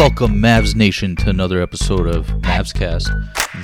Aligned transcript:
Welcome, 0.00 0.36
Mavs 0.36 0.74
Nation, 0.74 1.14
to 1.16 1.28
another 1.28 1.60
episode 1.60 2.06
of 2.06 2.26
Mavs 2.40 2.72
Cast, 2.72 3.10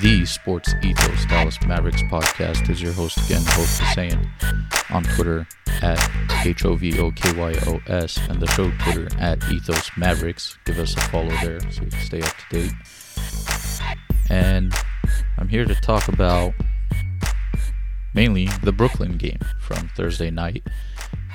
the 0.03 0.27
Sports 0.27 0.75
Ethos 0.83 1.25
Dallas 1.25 1.59
Mavericks 1.67 2.03
podcast. 2.03 2.69
Is 2.69 2.83
your 2.83 2.93
host 2.93 3.17
again, 3.25 3.41
Hov 3.47 4.91
on 4.91 5.05
Twitter 5.05 5.49
at 5.81 6.45
H 6.45 6.67
O 6.67 6.75
V 6.75 7.01
O 7.01 7.11
K 7.11 7.33
Y 7.33 7.55
O 7.67 7.81
S, 7.87 8.19
and 8.29 8.39
the 8.39 8.47
show 8.49 8.71
Twitter 8.83 9.09
at 9.19 9.43
Ethos 9.51 9.91
Mavericks. 9.97 10.59
Give 10.67 10.79
us 10.79 10.95
a 10.95 11.01
follow 11.09 11.35
there 11.41 11.59
so 11.71 11.85
you 11.85 11.91
can 11.91 12.01
stay 12.01 12.21
up 12.21 12.35
to 12.51 12.61
date. 12.61 12.73
And 14.29 14.75
I'm 15.39 15.49
here 15.49 15.65
to 15.65 15.75
talk 15.77 16.07
about 16.07 16.53
mainly 18.13 18.49
the 18.63 18.73
Brooklyn 18.73 19.17
game 19.17 19.41
from 19.59 19.89
Thursday 19.97 20.31
night, 20.31 20.67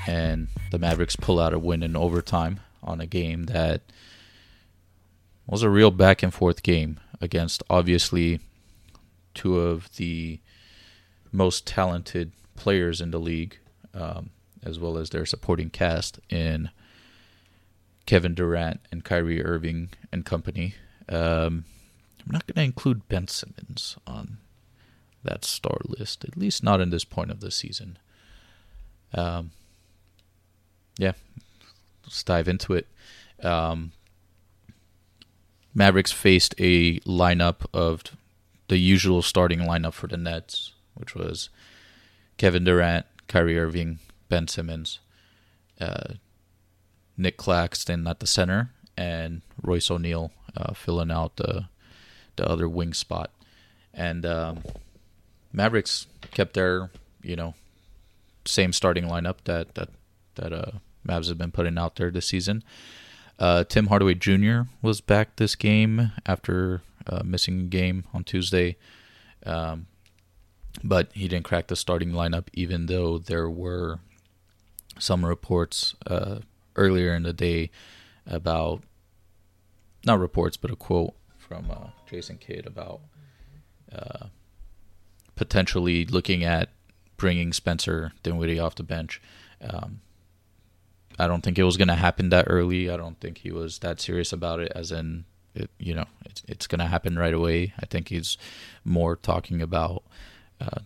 and 0.06 0.48
the 0.70 0.78
Mavericks 0.78 1.16
pull 1.16 1.40
out 1.40 1.56
a 1.56 1.60
win 1.60 1.82
in 1.82 1.96
overtime 1.96 2.60
on 2.84 3.02
a 3.02 3.08
game 3.08 3.46
that 3.46 3.82
was 5.52 5.64
a 5.64 5.70
real 5.70 5.92
back 5.92 6.24
and 6.24 6.34
forth 6.34 6.64
game 6.64 6.98
against 7.20 7.62
obviously 7.70 8.40
two 9.34 9.60
of 9.60 9.94
the 9.98 10.40
most 11.32 11.68
talented 11.68 12.32
players 12.56 13.02
in 13.02 13.12
the 13.12 13.20
league, 13.20 13.60
um, 13.94 14.30
as 14.64 14.80
well 14.80 14.98
as 14.98 15.10
their 15.10 15.26
supporting 15.26 15.70
cast 15.70 16.20
in 16.30 16.70
Kevin 18.06 18.34
Durant 18.34 18.80
and 18.92 19.04
Kyrie 19.04 19.44
Irving 19.44 19.90
and 20.12 20.26
company. 20.26 20.76
Um, 21.10 21.66
I'm 22.26 22.32
not 22.32 22.48
going 22.48 22.56
to 22.56 22.64
include 22.64 23.10
Ben 23.10 23.28
Simmons 23.28 23.98
on 24.08 24.38
that 25.24 25.44
star 25.44 25.78
list, 25.86 26.24
at 26.24 26.38
least 26.38 26.64
not 26.64 26.80
in 26.80 26.92
this 26.92 27.04
point 27.04 27.30
of 27.30 27.42
the 27.42 27.52
season. 27.52 27.98
Um, 29.14 29.52
yeah, 30.98 31.14
let's 32.06 32.24
dive 32.24 32.48
into 32.48 32.74
it. 32.74 32.88
Um, 33.44 33.92
Mavericks 35.74 36.12
faced 36.12 36.54
a 36.58 37.00
lineup 37.02 37.66
of 37.74 38.04
the 38.68 38.78
usual 38.78 39.22
starting 39.22 39.60
lineup 39.60 39.94
for 39.94 40.08
the 40.08 40.18
Nets, 40.18 40.74
which 40.96 41.16
was 41.16 41.50
Kevin 42.38 42.64
Durant, 42.64 43.06
Kyrie 43.28 43.58
Irving, 43.58 44.00
Ben 44.30 44.48
Simmons, 44.48 45.00
uh, 45.80 46.16
Nic 47.18 47.38
Claxton 47.38 48.08
at 48.08 48.20
the 48.20 48.28
center, 48.28 48.72
and 48.98 49.42
Royce 49.62 49.92
O'Neale 49.92 50.32
uh, 50.56 50.74
filling 50.74 51.12
out 51.12 51.38
the 51.38 51.66
the 52.36 52.48
other 52.48 52.68
wing 52.68 52.94
spot. 52.94 53.32
And 53.94 54.26
um, 54.26 54.64
Mavericks 55.52 56.08
kept 56.32 56.54
their 56.54 56.90
you 57.22 57.36
know 57.36 57.54
same 58.46 58.74
starting 58.74 59.06
lineup 59.06 59.38
that 59.46 59.76
that 59.76 59.90
that 60.36 60.54
uh, 60.54 60.72
Mavs 61.08 61.28
have 61.28 61.38
been 61.38 61.52
putting 61.52 61.78
out 61.78 61.96
there 61.96 62.12
this 62.12 62.28
season. 62.28 62.64
Uh, 63.42 63.64
Tim 63.64 63.88
Hardaway 63.88 64.14
Jr. 64.14 64.62
was 64.84 65.02
back 65.02 65.38
this 65.38 65.56
game 65.56 66.12
after 66.28 66.84
uh, 67.08 67.24
missing 67.26 67.62
a 67.62 67.64
game 67.64 68.04
on 68.14 68.24
Tuesday, 68.24 68.78
um, 69.48 69.88
but 70.84 71.10
he 71.14 71.28
didn't 71.28 71.46
crack 71.46 71.66
the 71.66 71.76
starting 71.76 72.12
lineup, 72.12 72.50
even 72.54 72.86
though 72.86 73.18
there 73.18 73.50
were 73.50 73.98
some 75.00 75.26
reports 75.26 75.96
uh, 76.06 76.42
earlier 76.76 77.16
in 77.16 77.24
the 77.24 77.34
day 77.34 77.72
about 78.28 78.84
not 80.06 80.20
reports, 80.20 80.56
but 80.56 80.70
a 80.70 80.76
quote 80.76 81.16
from 81.40 81.72
uh, 81.72 81.88
Jason 82.08 82.38
Kidd 82.38 82.68
about 82.68 83.02
uh, 83.92 84.28
potentially 85.36 86.06
looking 86.06 86.44
at 86.44 86.70
bringing 87.18 87.54
Spencer 87.54 88.12
Dinwiddie 88.22 88.60
off 88.60 88.76
the 88.76 88.84
bench. 88.84 89.20
Um, 89.62 90.02
I 91.22 91.28
don't 91.28 91.42
think 91.42 91.60
it 91.60 91.64
was 91.64 91.78
going 91.78 91.88
to 91.88 91.96
happen 91.96 92.30
that 92.30 92.46
early. 92.48 92.90
I 92.90 92.98
don't 92.98 93.20
think 93.20 93.40
he 93.40 93.52
was 93.52 93.80
that 93.80 94.02
serious 94.02 94.34
about 94.34 94.60
it, 94.60 94.72
as 94.76 94.92
in, 94.92 95.26
it, 95.54 95.70
you 95.78 95.94
know, 95.94 96.06
it's, 96.26 96.42
it's 96.48 96.68
going 96.68 96.80
to 96.80 96.88
happen 96.88 97.18
right 97.18 97.34
away. 97.34 97.74
I 97.80 97.86
think 97.86 98.10
he's 98.10 98.38
more 98.84 99.16
talking 99.16 99.62
about 99.62 100.04
uh, 100.60 100.82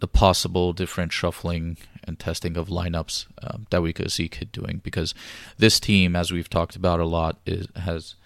the 0.00 0.08
possible 0.08 0.72
different 0.74 1.12
shuffling 1.12 1.78
and 2.04 2.18
testing 2.18 2.56
of 2.56 2.68
lineups 2.68 3.26
um, 3.42 3.66
that 3.70 3.82
we 3.82 3.92
could 3.92 4.12
see 4.12 4.28
Kidd 4.28 4.52
doing 4.52 4.80
because 4.82 5.14
this 5.56 5.80
team, 5.80 6.14
as 6.14 6.30
we've 6.30 6.50
talked 6.50 6.76
about 6.76 7.00
a 7.00 7.06
lot, 7.06 7.38
is 7.46 7.66
has 7.76 8.16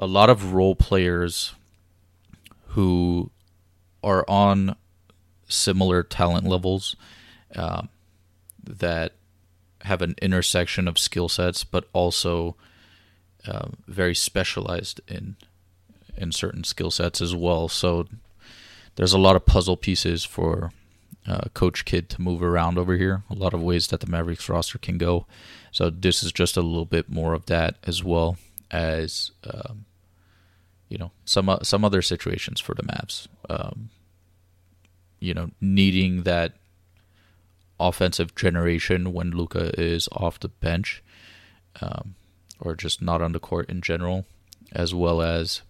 a 0.00 0.06
lot 0.06 0.30
of 0.30 0.52
role 0.52 0.74
players 0.74 1.54
who 2.68 3.30
are 4.02 4.24
on 4.28 4.76
similar 5.48 6.02
talent 6.02 6.46
levels 6.46 6.96
um, 7.56 7.88
that 8.62 9.12
have 9.82 10.02
an 10.02 10.14
intersection 10.20 10.88
of 10.88 10.98
skill 10.98 11.28
sets, 11.28 11.64
but 11.64 11.88
also 11.92 12.56
uh, 13.46 13.68
very 13.86 14.14
specialized 14.14 15.00
in 15.08 15.36
in 16.16 16.32
certain 16.32 16.64
skill 16.64 16.90
sets 16.90 17.20
as 17.20 17.34
well. 17.34 17.68
So 17.68 18.06
there's 18.96 19.12
a 19.12 19.18
lot 19.18 19.36
of 19.36 19.46
puzzle 19.46 19.76
pieces 19.76 20.24
for 20.24 20.72
uh, 21.26 21.42
Coach 21.54 21.84
Kidd 21.84 22.08
to 22.10 22.20
move 22.20 22.42
around 22.42 22.76
over 22.76 22.96
here. 22.96 23.22
A 23.30 23.34
lot 23.34 23.54
of 23.54 23.62
ways 23.62 23.86
that 23.88 24.00
the 24.00 24.10
Mavericks 24.10 24.48
roster 24.48 24.78
can 24.78 24.98
go. 24.98 25.26
So 25.70 25.90
this 25.90 26.22
is 26.24 26.32
just 26.32 26.56
a 26.56 26.62
little 26.62 26.86
bit 26.86 27.08
more 27.08 27.34
of 27.34 27.46
that 27.46 27.76
as 27.84 28.02
well 28.02 28.36
as 28.70 29.30
um, 29.44 29.84
you 30.88 30.98
know 30.98 31.12
some 31.24 31.48
uh, 31.48 31.62
some 31.62 31.84
other 31.84 32.02
situations 32.02 32.60
for 32.60 32.74
the 32.74 32.82
Mavs. 32.82 33.28
Um, 33.48 33.90
you 35.20 35.34
know, 35.34 35.50
needing 35.60 36.22
that 36.22 36.54
offensive 37.80 38.34
generation 38.34 39.12
when 39.12 39.30
Luka 39.30 39.78
is 39.80 40.08
off 40.12 40.40
the 40.40 40.48
bench, 40.48 41.02
um, 41.80 42.14
or 42.60 42.74
just 42.74 43.00
not 43.00 43.22
on 43.22 43.32
the 43.32 43.38
court 43.38 43.68
in 43.70 43.80
general, 43.80 44.26
as 44.72 44.94
well 44.94 45.22
as 45.22 45.62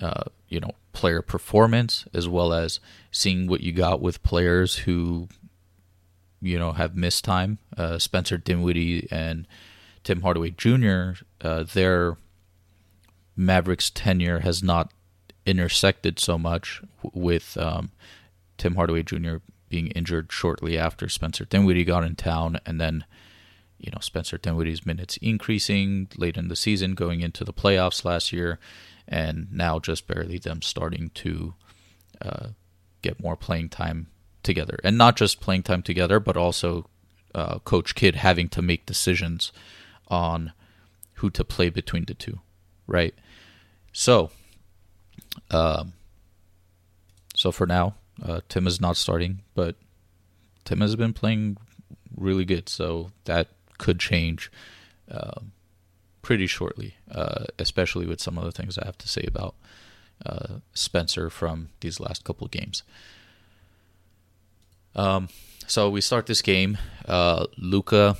uh, 0.00 0.24
you 0.48 0.60
know 0.60 0.72
player 0.92 1.22
performance, 1.22 2.04
as 2.12 2.28
well 2.28 2.52
as 2.52 2.80
seeing 3.10 3.46
what 3.46 3.60
you 3.60 3.72
got 3.72 4.00
with 4.00 4.22
players 4.22 4.76
who 4.78 5.28
you 6.40 6.58
know 6.58 6.72
have 6.72 6.96
missed 6.96 7.24
time. 7.24 7.58
Uh, 7.76 7.98
Spencer 7.98 8.36
Dinwiddie 8.36 9.08
and 9.10 9.46
Tim 10.02 10.22
Hardaway 10.22 10.50
Jr. 10.50 11.12
Uh, 11.40 11.62
their 11.62 12.16
Mavericks 13.36 13.90
tenure 13.90 14.40
has 14.40 14.62
not 14.62 14.92
intersected 15.46 16.18
so 16.18 16.36
much 16.36 16.82
with 17.14 17.56
um, 17.56 17.90
Tim 18.58 18.74
Hardaway 18.74 19.02
Jr 19.02 19.36
being 19.70 19.86
injured 19.88 20.30
shortly 20.30 20.76
after 20.76 21.08
Spencer 21.08 21.46
Dinwiddie 21.46 21.84
got 21.84 22.04
in 22.04 22.16
town, 22.16 22.60
and 22.66 22.78
then 22.78 23.06
you 23.78 23.90
know 23.90 24.00
Spencer 24.00 24.36
Dinwiddie's 24.36 24.84
minutes 24.84 25.16
increasing 25.22 26.08
late 26.18 26.36
in 26.36 26.48
the 26.48 26.56
season, 26.56 26.94
going 26.94 27.20
into 27.20 27.44
the 27.44 27.54
playoffs 27.54 28.04
last 28.04 28.32
year, 28.32 28.58
and 29.08 29.48
now 29.50 29.78
just 29.78 30.06
barely 30.06 30.38
them 30.38 30.60
starting 30.60 31.10
to 31.14 31.54
uh, 32.20 32.48
get 33.00 33.22
more 33.22 33.36
playing 33.36 33.70
time 33.70 34.08
together, 34.42 34.78
and 34.84 34.98
not 34.98 35.16
just 35.16 35.40
playing 35.40 35.62
time 35.62 35.82
together, 35.82 36.20
but 36.20 36.36
also 36.36 36.90
uh, 37.34 37.60
Coach 37.60 37.94
Kidd 37.94 38.16
having 38.16 38.48
to 38.50 38.60
make 38.60 38.84
decisions 38.84 39.52
on 40.08 40.52
who 41.14 41.30
to 41.30 41.44
play 41.44 41.70
between 41.70 42.04
the 42.06 42.14
two, 42.14 42.40
right? 42.86 43.14
So, 43.92 44.30
um, 45.50 45.92
so 47.34 47.52
for 47.52 47.66
now, 47.66 47.94
uh, 48.22 48.40
Tim 48.48 48.66
is 48.66 48.80
not 48.80 48.96
starting, 48.96 49.40
but 49.54 49.76
Tim 50.64 50.80
has 50.80 50.96
been 50.96 51.12
playing 51.12 51.56
really 52.16 52.44
good, 52.44 52.68
so 52.68 53.10
that 53.24 53.48
could 53.78 53.98
change 53.98 54.50
uh, 55.10 55.40
pretty 56.22 56.46
shortly, 56.46 56.94
uh, 57.10 57.44
especially 57.58 58.06
with 58.06 58.20
some 58.20 58.36
of 58.38 58.44
the 58.44 58.52
things 58.52 58.78
I 58.78 58.84
have 58.84 58.98
to 58.98 59.08
say 59.08 59.24
about 59.26 59.54
uh, 60.24 60.58
Spencer 60.74 61.30
from 61.30 61.70
these 61.80 61.98
last 61.98 62.24
couple 62.24 62.46
games. 62.48 62.82
Um, 64.94 65.28
so 65.66 65.88
we 65.88 66.00
start 66.00 66.26
this 66.26 66.42
game. 66.42 66.78
Uh, 67.06 67.46
Luka 67.56 68.16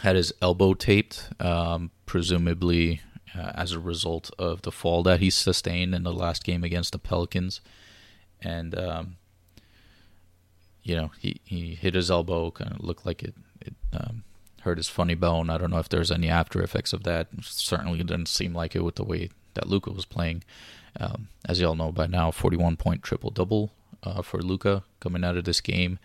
had 0.00 0.16
his 0.16 0.32
elbow 0.40 0.74
taped, 0.74 1.28
um, 1.40 1.90
presumably 2.06 3.00
uh, 3.36 3.52
as 3.54 3.72
a 3.72 3.80
result 3.80 4.30
of 4.38 4.62
the 4.62 4.72
fall 4.72 5.02
that 5.02 5.20
he 5.20 5.30
sustained 5.30 5.94
in 5.94 6.04
the 6.04 6.12
last 6.12 6.44
game 6.44 6.64
against 6.64 6.92
the 6.92 6.98
Pelicans 6.98 7.60
and 8.42 8.78
um, 8.78 9.16
you 10.82 10.96
know 10.96 11.10
he, 11.18 11.40
he 11.44 11.74
hit 11.74 11.94
his 11.94 12.10
elbow, 12.10 12.50
kind 12.50 12.72
of 12.72 12.84
looked 12.84 13.06
like 13.06 13.22
it 13.22 13.34
it 13.60 13.74
um, 13.92 14.24
hurt 14.62 14.78
his 14.78 14.88
funny 14.88 15.14
bone. 15.14 15.50
I 15.50 15.58
don't 15.58 15.70
know 15.70 15.78
if 15.78 15.88
there's 15.88 16.10
any 16.10 16.28
after 16.28 16.62
effects 16.62 16.92
of 16.92 17.04
that. 17.04 17.28
Certainly, 17.42 17.98
didn't 17.98 18.28
seem 18.28 18.54
like 18.54 18.74
it 18.74 18.82
with 18.82 18.96
the 18.96 19.04
way 19.04 19.30
that 19.54 19.68
Luka 19.68 19.90
was 19.90 20.04
playing. 20.04 20.44
Um, 20.98 21.28
as 21.46 21.60
you 21.60 21.66
all 21.66 21.74
know 21.74 21.92
by 21.92 22.06
now, 22.06 22.30
41 22.30 22.76
point 22.76 23.02
triple 23.02 23.30
double 23.30 23.72
uh, 24.02 24.22
for 24.22 24.40
Luka 24.40 24.84
coming 25.00 25.24
out 25.24 25.36
of 25.36 25.44
this 25.44 25.60
game. 25.60 25.98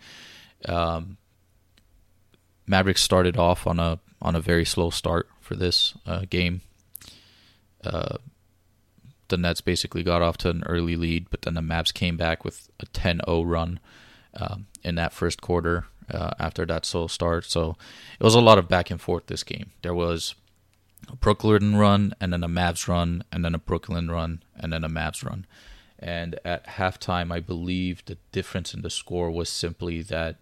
Um, 0.66 1.16
Mavericks 2.66 3.02
started 3.02 3.36
off 3.36 3.66
on 3.66 3.78
a 3.78 3.98
on 4.22 4.34
a 4.34 4.40
very 4.40 4.64
slow 4.64 4.90
start 4.90 5.28
for 5.40 5.54
this 5.54 5.94
uh, 6.06 6.22
game. 6.28 6.62
Uh, 7.84 8.16
the 9.28 9.36
Nets 9.36 9.60
basically 9.60 10.02
got 10.02 10.22
off 10.22 10.36
to 10.38 10.50
an 10.50 10.64
early 10.66 10.96
lead, 10.96 11.28
but 11.30 11.42
then 11.42 11.54
the 11.54 11.60
Mavs 11.60 11.92
came 11.92 12.16
back 12.16 12.44
with 12.44 12.70
a 12.80 12.86
10 12.86 13.20
0 13.26 13.42
run 13.42 13.80
um, 14.34 14.66
in 14.82 14.94
that 14.96 15.12
first 15.12 15.40
quarter 15.40 15.86
uh, 16.10 16.30
after 16.38 16.66
that 16.66 16.84
slow 16.84 17.06
start. 17.06 17.44
So 17.44 17.76
it 18.18 18.24
was 18.24 18.34
a 18.34 18.40
lot 18.40 18.58
of 18.58 18.68
back 18.68 18.90
and 18.90 19.00
forth 19.00 19.26
this 19.26 19.42
game. 19.42 19.70
There 19.82 19.94
was 19.94 20.34
a 21.10 21.16
Brooklyn 21.16 21.76
run, 21.76 22.14
and 22.20 22.32
then 22.32 22.44
a 22.44 22.48
Mavs 22.48 22.88
run, 22.88 23.24
and 23.32 23.44
then 23.44 23.54
a 23.54 23.58
Brooklyn 23.58 24.10
run, 24.10 24.42
and 24.56 24.72
then 24.72 24.84
a 24.84 24.88
Mavs 24.88 25.24
run. 25.24 25.46
And 25.98 26.38
at 26.44 26.66
halftime, 26.66 27.32
I 27.32 27.40
believe 27.40 28.04
the 28.04 28.18
difference 28.32 28.74
in 28.74 28.82
the 28.82 28.90
score 28.90 29.30
was 29.30 29.48
simply 29.48 30.02
that. 30.02 30.36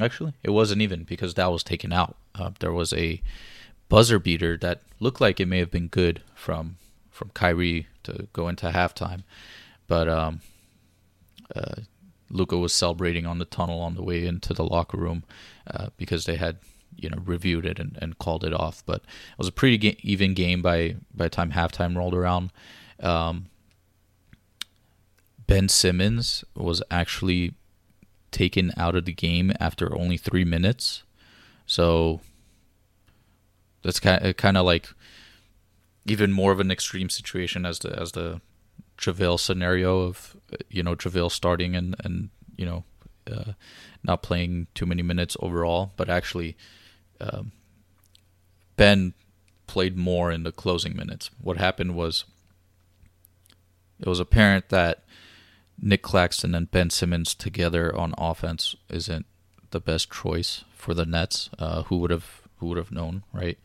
Actually, 0.00 0.34
it 0.44 0.50
wasn't 0.50 0.80
even 0.80 1.02
because 1.02 1.34
that 1.34 1.50
was 1.50 1.64
taken 1.64 1.92
out. 1.92 2.16
Uh, 2.32 2.50
there 2.60 2.72
was 2.72 2.92
a 2.92 3.20
buzzer 3.88 4.20
beater 4.20 4.56
that 4.58 4.82
looked 5.00 5.20
like 5.20 5.40
it 5.40 5.46
may 5.46 5.58
have 5.58 5.72
been 5.72 5.88
good 5.88 6.22
from 6.36 6.76
from 7.18 7.30
Kyrie 7.30 7.88
to 8.04 8.28
go 8.32 8.48
into 8.48 8.70
halftime, 8.70 9.24
but 9.88 10.08
um, 10.08 10.40
uh, 11.54 11.82
Luka 12.30 12.56
was 12.56 12.72
celebrating 12.72 13.26
on 13.26 13.38
the 13.38 13.44
tunnel 13.44 13.80
on 13.80 13.96
the 13.96 14.02
way 14.02 14.24
into 14.24 14.54
the 14.54 14.64
locker 14.64 14.96
room 14.96 15.24
uh, 15.66 15.88
because 15.96 16.26
they 16.26 16.36
had 16.36 16.58
you 16.96 17.10
know 17.10 17.18
reviewed 17.24 17.66
it 17.66 17.80
and, 17.80 17.98
and 18.00 18.18
called 18.18 18.44
it 18.44 18.54
off. 18.54 18.84
But 18.86 18.98
it 19.02 19.38
was 19.38 19.48
a 19.48 19.52
pretty 19.52 19.78
ga- 19.78 19.98
even 20.02 20.32
game 20.32 20.62
by 20.62 20.94
by 21.12 21.24
the 21.24 21.30
time 21.30 21.50
halftime 21.50 21.96
rolled 21.96 22.14
around. 22.14 22.52
Um, 23.00 23.46
ben 25.46 25.68
Simmons 25.68 26.44
was 26.54 26.82
actually 26.90 27.54
taken 28.30 28.72
out 28.76 28.94
of 28.94 29.06
the 29.06 29.12
game 29.12 29.52
after 29.58 29.96
only 29.96 30.16
three 30.16 30.44
minutes, 30.44 31.02
so 31.66 32.20
that's 33.82 33.98
kind 33.98 34.24
of, 34.24 34.36
kind 34.36 34.56
of 34.56 34.64
like 34.64 34.90
even 36.10 36.32
more 36.32 36.52
of 36.52 36.60
an 36.60 36.70
extreme 36.70 37.08
situation 37.08 37.64
as 37.64 37.80
the 37.80 37.98
as 37.98 38.12
the 38.12 38.40
JaVale 38.98 39.38
scenario 39.38 40.00
of 40.00 40.36
you 40.68 40.82
know 40.82 40.94
JaVale 40.94 41.30
starting 41.30 41.76
and 41.76 41.94
and 42.04 42.30
you 42.56 42.66
know 42.66 42.84
uh, 43.30 43.52
not 44.02 44.22
playing 44.22 44.68
too 44.74 44.86
many 44.86 45.02
minutes 45.02 45.36
overall, 45.40 45.92
but 45.96 46.08
actually 46.08 46.56
um, 47.20 47.52
Ben 48.76 49.14
played 49.66 49.96
more 49.96 50.30
in 50.32 50.44
the 50.44 50.52
closing 50.52 50.96
minutes. 50.96 51.30
What 51.40 51.58
happened 51.58 51.94
was 51.94 52.24
it 54.00 54.08
was 54.08 54.20
apparent 54.20 54.68
that 54.70 55.04
Nic 55.80 56.02
Claxton 56.02 56.54
and 56.54 56.70
Ben 56.70 56.90
Simmons 56.90 57.34
together 57.34 57.94
on 57.94 58.14
offense 58.18 58.74
isn't 58.88 59.26
the 59.70 59.80
best 59.80 60.10
choice 60.10 60.64
for 60.74 60.94
the 60.94 61.04
Nets. 61.06 61.50
Uh, 61.58 61.82
who 61.84 61.98
would 61.98 62.10
have 62.10 62.42
who 62.56 62.66
would 62.66 62.78
have 62.78 62.90
known, 62.90 63.22
right? 63.32 63.58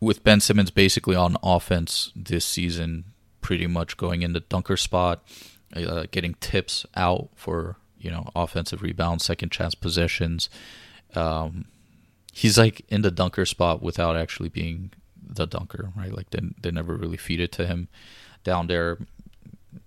With 0.00 0.24
Ben 0.24 0.40
Simmons 0.40 0.70
basically 0.70 1.14
on 1.14 1.36
offense 1.42 2.10
this 2.16 2.44
season, 2.44 3.04
pretty 3.40 3.66
much 3.66 3.96
going 3.96 4.22
in 4.22 4.32
the 4.32 4.40
dunker 4.40 4.76
spot, 4.76 5.22
uh, 5.76 6.06
getting 6.10 6.34
tips 6.40 6.86
out 6.96 7.28
for 7.34 7.76
you 7.98 8.10
know 8.10 8.30
offensive 8.34 8.82
rebounds, 8.82 9.24
second 9.24 9.50
chance 9.50 9.74
possessions. 9.74 10.48
Um, 11.14 11.66
he's 12.32 12.56
like 12.56 12.82
in 12.88 13.02
the 13.02 13.10
dunker 13.10 13.44
spot 13.44 13.82
without 13.82 14.16
actually 14.16 14.48
being 14.48 14.92
the 15.22 15.46
dunker, 15.46 15.92
right? 15.96 16.12
Like 16.12 16.30
they 16.30 16.40
they 16.60 16.70
never 16.70 16.96
really 16.96 17.16
feed 17.16 17.40
it 17.40 17.52
to 17.52 17.66
him 17.66 17.88
down 18.42 18.66
there 18.66 18.98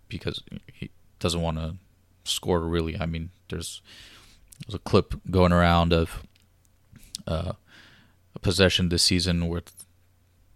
because 0.07 0.43
he 0.71 0.91
doesn't 1.19 1.41
want 1.41 1.57
to 1.57 1.75
score 2.23 2.59
really. 2.61 2.99
I 2.99 3.05
mean, 3.05 3.29
there's 3.49 3.81
there's 4.65 4.75
a 4.75 4.79
clip 4.79 5.15
going 5.29 5.51
around 5.51 5.93
of 5.93 6.23
uh, 7.27 7.53
a 8.35 8.39
possession 8.39 8.89
this 8.89 9.03
season 9.03 9.47
with 9.47 9.71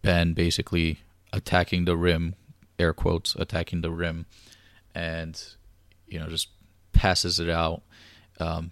Ben 0.07 0.31
basically 0.31 0.99
attacking 1.33 1.83
the 1.83 1.97
rim, 1.97 2.35
air 2.79 2.93
quotes, 2.93 3.35
attacking 3.35 3.81
the 3.81 3.91
rim, 3.91 4.25
and 4.95 5.37
you 6.07 6.17
know 6.17 6.27
just 6.27 6.47
passes 6.93 7.41
it 7.41 7.49
out 7.49 7.81
um, 8.39 8.71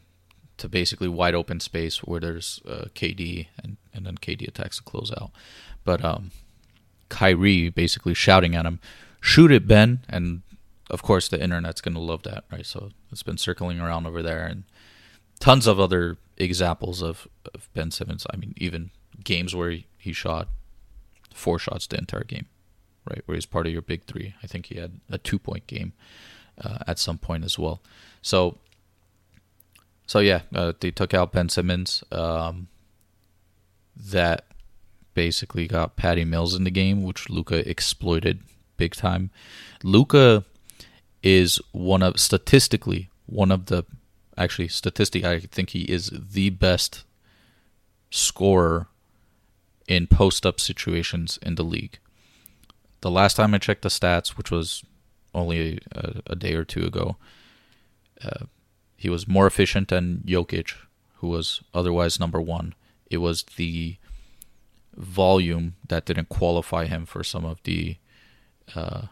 to 0.56 0.70
basically 0.70 1.10
wide 1.10 1.36
open 1.36 1.60
space 1.60 1.98
where 1.98 2.22
there's 2.22 2.62
uh, 2.66 2.86
KD 2.96 3.48
and 3.62 3.76
and 3.94 4.06
then 4.06 4.16
KD 4.16 4.48
attacks 4.48 4.80
the 4.80 4.90
closeout. 4.90 5.32
But 5.84 6.06
um, 6.06 6.32
Kyrie 7.10 7.70
basically 7.70 8.14
shouting 8.14 8.56
at 8.56 8.66
him, 8.66 8.80
"Shoot 9.20 9.52
it, 9.52 9.68
Ben!" 9.68 10.06
And 10.08 10.42
of 10.90 11.04
course, 11.04 11.28
the 11.28 11.44
internet's 11.44 11.82
gonna 11.82 12.00
love 12.00 12.24
that, 12.24 12.46
right? 12.50 12.66
So 12.66 12.92
it's 13.12 13.24
been 13.24 13.38
circling 13.38 13.82
around 13.82 14.08
over 14.08 14.24
there, 14.24 14.46
and 14.48 14.64
tons 15.42 15.68
of 15.68 15.82
other 15.82 16.16
examples 16.38 17.02
of, 17.02 17.28
of 17.54 17.68
Ben 17.74 17.92
Simmons. 17.92 18.26
I 18.32 18.38
mean, 18.38 18.54
even 18.56 18.92
games 19.22 19.54
where 19.54 19.72
he, 19.72 19.88
he 19.98 20.14
shot 20.14 20.48
four 21.36 21.60
shots 21.60 21.88
the 21.88 21.98
entire 21.98 22.24
game, 22.24 22.48
right? 23.10 23.22
Where 23.26 23.36
he's 23.36 23.46
part 23.46 23.68
of 23.68 23.74
your 23.74 23.82
big 23.82 24.06
three. 24.06 24.36
I 24.42 24.48
think 24.48 24.68
he 24.68 24.76
had 24.76 25.00
a 25.10 25.18
two 25.18 25.40
point 25.40 25.68
game 25.68 25.94
uh, 26.60 26.80
at 26.88 27.00
some 27.00 27.18
point 27.18 27.44
as 27.44 27.60
well. 27.60 27.82
So, 28.22 28.58
so 30.08 30.20
yeah, 30.20 30.42
uh, 30.54 30.74
they 30.80 30.92
took 30.92 31.14
out 31.14 31.32
Ben 31.32 31.50
Simmons. 31.50 32.04
Um, 32.12 32.68
that 33.98 34.46
basically 35.14 35.68
got 35.68 35.96
Patty 35.96 36.26
Mills 36.26 36.54
in 36.54 36.66
the 36.66 36.72
game, 36.72 37.04
which 37.04 37.30
Luka 37.30 37.68
exploited 37.70 38.42
big 38.78 38.94
time. 38.94 39.32
Luka 39.84 40.44
is 41.24 41.60
one 41.72 42.04
of 42.04 42.20
statistically 42.20 43.10
one 43.26 43.52
of 43.52 43.66
the 43.66 43.84
actually 44.38 44.68
statistic 44.68 45.24
I 45.24 45.40
think 45.40 45.72
he 45.72 45.82
is 45.84 46.12
the 46.14 46.50
best 46.52 47.04
scorer 48.12 48.88
in 49.88 50.08
post 50.08 50.46
up 50.46 50.60
situations 50.60 51.40
in 51.42 51.56
the 51.56 51.64
league. 51.64 52.00
The 53.02 53.12
last 53.12 53.36
time 53.36 53.54
I 53.54 53.60
checked 53.60 53.84
the 53.84 53.90
stats, 53.90 54.30
which 54.30 54.52
was 54.52 54.84
only 55.34 55.80
a, 55.94 56.22
a 56.28 56.36
day 56.36 56.54
or 56.54 56.64
two 56.64 56.86
ago, 56.86 57.18
uh, 58.24 58.46
he 58.96 59.10
was 59.10 59.28
more 59.28 59.46
efficient 59.46 59.90
than 59.90 60.24
Jokic, 60.26 60.74
who 61.16 61.28
was 61.28 61.62
otherwise 61.74 62.20
number 62.20 62.42
one. 62.42 62.74
It 63.10 63.18
was 63.18 63.44
the 63.56 63.98
volume 64.96 65.76
that 65.88 66.06
didn't 66.06 66.30
qualify 66.30 66.86
him 66.86 67.06
for 67.06 67.24
some 67.24 67.46
of 67.46 67.62
the 67.64 67.98
uh, 68.76 69.04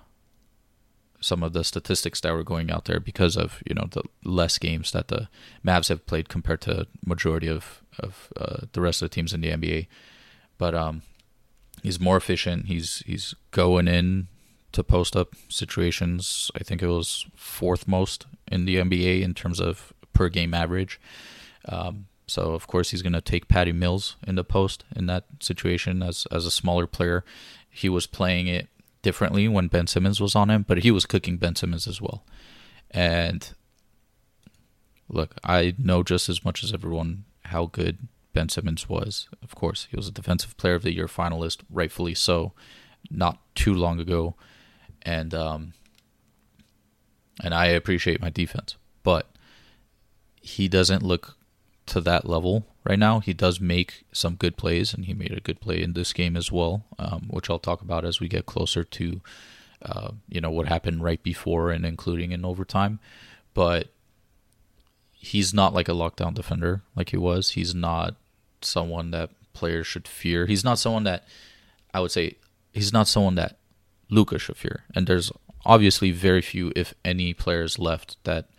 some 1.20 1.42
of 1.44 1.54
the 1.54 1.64
statistics 1.64 2.20
that 2.22 2.34
were 2.34 2.44
going 2.44 2.70
out 2.70 2.86
there 2.86 3.00
because 3.00 3.38
of 3.38 3.62
you 3.66 3.76
know 3.76 3.88
the 3.92 4.04
less 4.24 4.58
games 4.58 4.92
that 4.92 5.08
the 5.08 5.30
Mavs 5.66 5.90
have 5.90 6.06
played 6.06 6.30
compared 6.30 6.62
to 6.62 6.88
majority 7.06 7.48
of 7.48 7.82
of 8.00 8.30
uh, 8.38 8.66
the 8.72 8.82
rest 8.82 9.02
of 9.02 9.10
the 9.10 9.16
teams 9.16 9.34
in 9.34 9.42
the 9.42 9.50
NBA. 9.50 9.88
But 10.58 10.76
um, 10.76 11.02
he's 11.82 12.00
more 12.00 12.18
efficient. 12.18 12.68
He's 12.68 13.04
he's 13.06 13.36
going 13.52 13.88
in 13.88 14.28
to 14.72 14.84
post 14.84 15.16
up 15.16 15.36
situations. 15.50 16.52
I 16.56 16.64
think 16.64 16.82
it 16.82 16.88
was 16.88 17.26
fourth 17.36 17.88
most 17.88 18.26
in 18.52 18.66
the 18.66 18.78
NBA 18.78 19.22
in 19.22 19.34
terms 19.34 19.60
of 19.60 19.94
per 20.14 20.30
game 20.30 20.54
average. 20.54 21.00
Um, 21.66 22.08
so 22.28 22.54
of 22.54 22.68
course 22.68 22.92
he's 22.92 23.02
going 23.02 23.14
to 23.14 23.22
take 23.22 23.48
Patty 23.48 23.72
Mills 23.72 24.16
in 24.26 24.36
the 24.36 24.44
post 24.44 24.84
in 24.96 25.06
that 25.08 25.26
situation 25.40 26.02
as 26.02 26.26
as 26.32 26.46
a 26.46 26.52
smaller 26.52 26.88
player. 26.88 27.24
He 27.70 27.90
was 27.90 28.08
playing 28.08 28.48
it 28.48 28.68
differently 29.02 29.48
when 29.48 29.68
Ben 29.68 29.88
Simmons 29.88 30.22
was 30.22 30.36
on 30.36 30.50
him, 30.50 30.66
but 30.68 30.80
he 30.80 30.92
was 30.92 31.06
cooking 31.06 31.38
Ben 31.38 31.56
Simmons 31.56 31.88
as 31.88 32.02
well. 32.02 32.24
And 32.90 33.50
look, 35.10 35.36
I 35.44 35.76
know 35.78 36.04
just 36.04 36.30
as 36.30 36.44
much 36.46 36.64
as 36.64 36.74
everyone 36.74 37.26
how 37.46 37.68
good 37.68 38.08
Ben 38.34 38.50
Simmons 38.50 38.90
was. 38.90 39.30
Of 39.42 39.56
course, 39.56 39.88
he 39.90 39.96
was 39.96 40.08
a 40.08 40.12
Defensive 40.12 40.58
Player 40.58 40.76
of 40.76 40.84
the 40.84 40.94
Year 40.94 41.08
finalist, 41.08 41.60
rightfully 41.70 42.16
so, 42.16 42.54
not 43.10 43.40
too 43.56 43.74
long 43.74 44.00
ago, 44.00 44.36
and 45.04 45.34
um, 45.34 45.74
and 47.44 47.54
I 47.54 47.68
appreciate 47.68 48.22
my 48.22 48.30
defense, 48.30 48.76
but 49.04 49.28
he 50.42 50.68
doesn't 50.68 51.04
look 51.04 51.38
to 51.86 52.02
that 52.02 52.28
level 52.28 52.66
right 52.84 53.00
now. 53.00 53.20
He 53.20 53.34
does 53.34 53.60
make 53.60 54.04
some 54.12 54.36
good 54.36 54.58
plays, 54.58 54.94
and 54.94 55.06
he 55.06 55.14
made 55.14 55.32
a 55.32 55.42
good 55.42 55.60
play 55.60 55.82
in 55.82 55.94
this 55.94 56.14
game 56.14 56.36
as 56.36 56.52
well, 56.52 56.86
um, 57.00 57.28
which 57.30 57.50
I'll 57.50 57.60
talk 57.60 57.82
about 57.82 58.06
as 58.06 58.20
we 58.20 58.28
get 58.28 58.46
closer 58.46 58.84
to, 58.84 59.22
uh, 59.82 60.12
you 60.28 60.42
know, 60.42 60.52
what 60.52 60.68
happened 60.68 61.04
right 61.04 61.22
before 61.22 61.72
and 61.72 61.86
including 61.86 62.32
in 62.32 62.46
overtime. 62.46 63.00
But 63.54 63.90
he's 65.12 65.54
not 65.54 65.74
like 65.74 65.88
a 65.88 65.94
lockdown 65.94 66.34
defender 66.34 66.82
like 66.96 67.10
he 67.10 67.18
was. 67.18 67.52
He's 67.52 67.74
not 67.74 68.16
someone 68.66 69.12
that 69.12 69.30
players 69.54 69.88
should 69.88 70.08
fear. 70.08 70.46
He's 70.46 70.64
not 70.64 70.80
someone 70.80 71.04
that 71.04 71.26
I 71.94 72.00
would 72.00 72.12
say 72.12 72.36
he's 72.72 72.94
not 72.94 73.08
someone 73.08 73.36
that 73.36 73.58
Luka 74.10 74.40
should 74.40 74.58
fear. 74.58 74.84
And 74.96 75.08
there's 75.08 75.32
obviously 75.66 76.12
very 76.12 76.42
few, 76.42 76.72
if 76.76 76.94
any, 77.06 77.34
players 77.34 77.80
left 77.80 78.18
that 78.24 78.50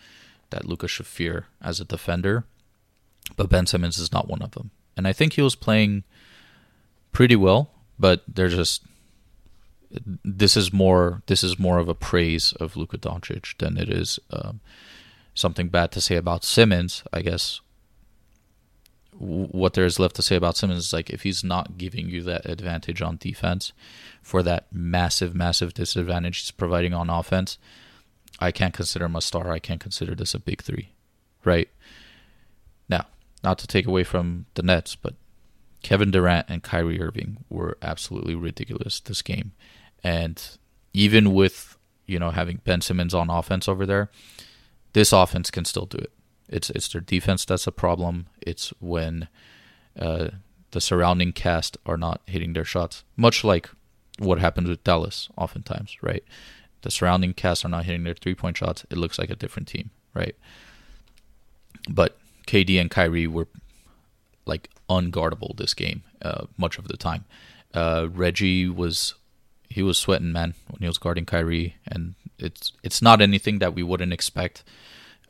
that 0.50 0.64
Luka 0.64 0.86
should 0.86 1.06
fear 1.06 1.46
as 1.60 1.80
a 1.80 1.84
defender 1.84 2.44
but 3.36 3.48
Ben 3.48 3.66
Simmons 3.66 3.98
is 3.98 4.12
not 4.12 4.28
one 4.28 4.42
of 4.42 4.52
them. 4.52 4.70
And 4.96 5.08
I 5.08 5.12
think 5.12 5.34
he 5.34 5.42
was 5.42 5.54
playing 5.54 6.04
pretty 7.12 7.36
well, 7.36 7.70
but 7.98 8.22
they're 8.28 8.48
just 8.48 8.82
this 10.24 10.56
is 10.56 10.72
more 10.72 11.22
this 11.26 11.44
is 11.44 11.58
more 11.58 11.78
of 11.78 11.88
a 11.88 11.94
praise 11.94 12.52
of 12.54 12.76
Luka 12.76 12.98
Doncic 12.98 13.56
than 13.58 13.76
it 13.76 13.88
is 13.88 14.18
um, 14.32 14.60
something 15.34 15.68
bad 15.68 15.92
to 15.92 16.00
say 16.00 16.16
about 16.16 16.44
Simmons. 16.44 17.04
I 17.12 17.22
guess 17.22 17.60
what 19.18 19.74
there 19.74 19.84
is 19.84 19.98
left 19.98 20.16
to 20.16 20.22
say 20.22 20.36
about 20.36 20.56
Simmons 20.56 20.86
is 20.86 20.92
like 20.92 21.10
if 21.10 21.22
he's 21.22 21.44
not 21.44 21.78
giving 21.78 22.08
you 22.08 22.22
that 22.22 22.46
advantage 22.46 23.00
on 23.00 23.16
defense 23.16 23.72
for 24.22 24.42
that 24.42 24.66
massive, 24.72 25.34
massive 25.34 25.74
disadvantage 25.74 26.40
he's 26.40 26.50
providing 26.50 26.92
on 26.92 27.10
offense, 27.10 27.58
I 28.40 28.50
can't 28.50 28.74
consider 28.74 29.04
him 29.04 29.16
a 29.16 29.20
star. 29.20 29.52
I 29.52 29.58
can't 29.58 29.80
consider 29.80 30.14
this 30.14 30.34
a 30.34 30.38
big 30.38 30.62
three, 30.62 30.90
right? 31.44 31.68
Now, 32.88 33.06
not 33.42 33.58
to 33.58 33.66
take 33.66 33.86
away 33.86 34.04
from 34.04 34.46
the 34.54 34.62
Nets, 34.62 34.96
but 34.96 35.14
Kevin 35.82 36.10
Durant 36.10 36.46
and 36.48 36.62
Kyrie 36.62 37.00
Irving 37.00 37.44
were 37.48 37.78
absolutely 37.82 38.34
ridiculous 38.34 39.00
this 39.00 39.22
game, 39.22 39.52
and 40.02 40.42
even 40.92 41.34
with 41.34 41.78
you 42.06 42.18
know 42.18 42.30
having 42.30 42.60
Ben 42.64 42.80
Simmons 42.80 43.14
on 43.14 43.30
offense 43.30 43.68
over 43.68 43.86
there, 43.86 44.10
this 44.94 45.12
offense 45.12 45.50
can 45.50 45.64
still 45.64 45.86
do 45.86 45.98
it. 45.98 46.12
It's 46.48 46.70
it's 46.70 46.88
their 46.88 47.00
defense 47.00 47.44
that's 47.44 47.66
a 47.66 47.72
problem. 47.72 48.26
It's 48.40 48.72
when 48.80 49.28
uh, 49.98 50.28
the 50.72 50.80
surrounding 50.80 51.32
cast 51.32 51.76
are 51.86 51.96
not 51.96 52.20
hitting 52.26 52.52
their 52.52 52.64
shots, 52.64 53.04
much 53.16 53.44
like 53.44 53.70
what 54.18 54.38
happens 54.38 54.68
with 54.68 54.84
Dallas 54.84 55.28
oftentimes, 55.36 55.96
right? 56.02 56.24
The 56.82 56.90
surrounding 56.90 57.32
cast 57.32 57.64
are 57.64 57.68
not 57.68 57.86
hitting 57.86 58.04
their 58.04 58.14
three 58.14 58.34
point 58.34 58.56
shots. 58.56 58.84
It 58.90 58.98
looks 58.98 59.18
like 59.18 59.30
a 59.30 59.36
different 59.36 59.68
team, 59.68 59.90
right? 60.12 60.36
But 61.88 62.16
KD 62.46 62.80
and 62.80 62.90
Kyrie 62.90 63.26
were 63.26 63.48
like 64.46 64.70
unguardable 64.90 65.56
this 65.56 65.74
game 65.74 66.02
uh, 66.22 66.46
much 66.56 66.78
of 66.78 66.88
the 66.88 66.96
time. 66.96 67.24
Uh, 67.72 68.08
Reggie 68.12 68.68
was 68.68 69.14
he 69.68 69.82
was 69.82 69.98
sweating 69.98 70.32
man 70.32 70.54
when 70.68 70.80
he 70.80 70.86
was 70.86 70.98
guarding 70.98 71.24
Kyrie, 71.24 71.76
and 71.86 72.14
it's 72.38 72.72
it's 72.82 73.02
not 73.02 73.20
anything 73.20 73.58
that 73.58 73.74
we 73.74 73.82
wouldn't 73.82 74.12
expect. 74.12 74.62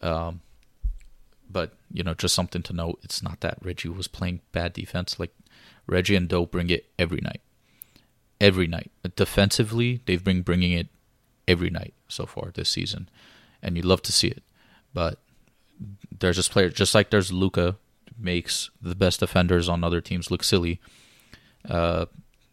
Um, 0.03 0.41
but 1.49 1.73
you 1.93 2.03
know, 2.03 2.15
just 2.15 2.35
something 2.35 2.63
to 2.63 2.73
note. 2.73 2.99
It's 3.03 3.23
not 3.23 3.41
that 3.41 3.59
Reggie 3.63 3.89
was 3.89 4.09
playing 4.09 4.41
bad 4.53 4.73
defense. 4.73 5.19
Like 5.19 5.33
Reggie 5.87 6.17
and 6.17 6.29
Doe 6.29 6.47
bring 6.47 6.71
it 6.71 6.87
every 6.99 7.21
night, 7.21 7.41
every 8.41 8.67
night. 8.67 8.91
Defensively, 9.17 10.01
they've 10.07 10.25
been 10.25 10.43
bringing 10.43 10.73
it 10.73 10.89
every 11.47 11.71
night 11.71 11.95
so 12.09 12.27
far 12.27 12.51
this 12.51 12.71
season, 12.71 13.09
and 13.63 13.77
you 13.77 13.83
love 13.83 14.03
to 14.03 14.13
see 14.13 14.29
it. 14.29 14.43
But 14.93 15.19
there's 16.17 16.37
just 16.37 16.51
players, 16.51 16.75
just 16.75 16.95
like 16.95 17.11
there's 17.11 17.33
Luka 17.33 17.77
makes 18.19 18.71
the 18.81 18.95
best 18.95 19.21
defenders 19.21 19.69
on 19.69 19.83
other 19.83 20.01
teams 20.01 20.31
look 20.31 20.45
silly. 20.45 20.81
Uh, 21.69 22.07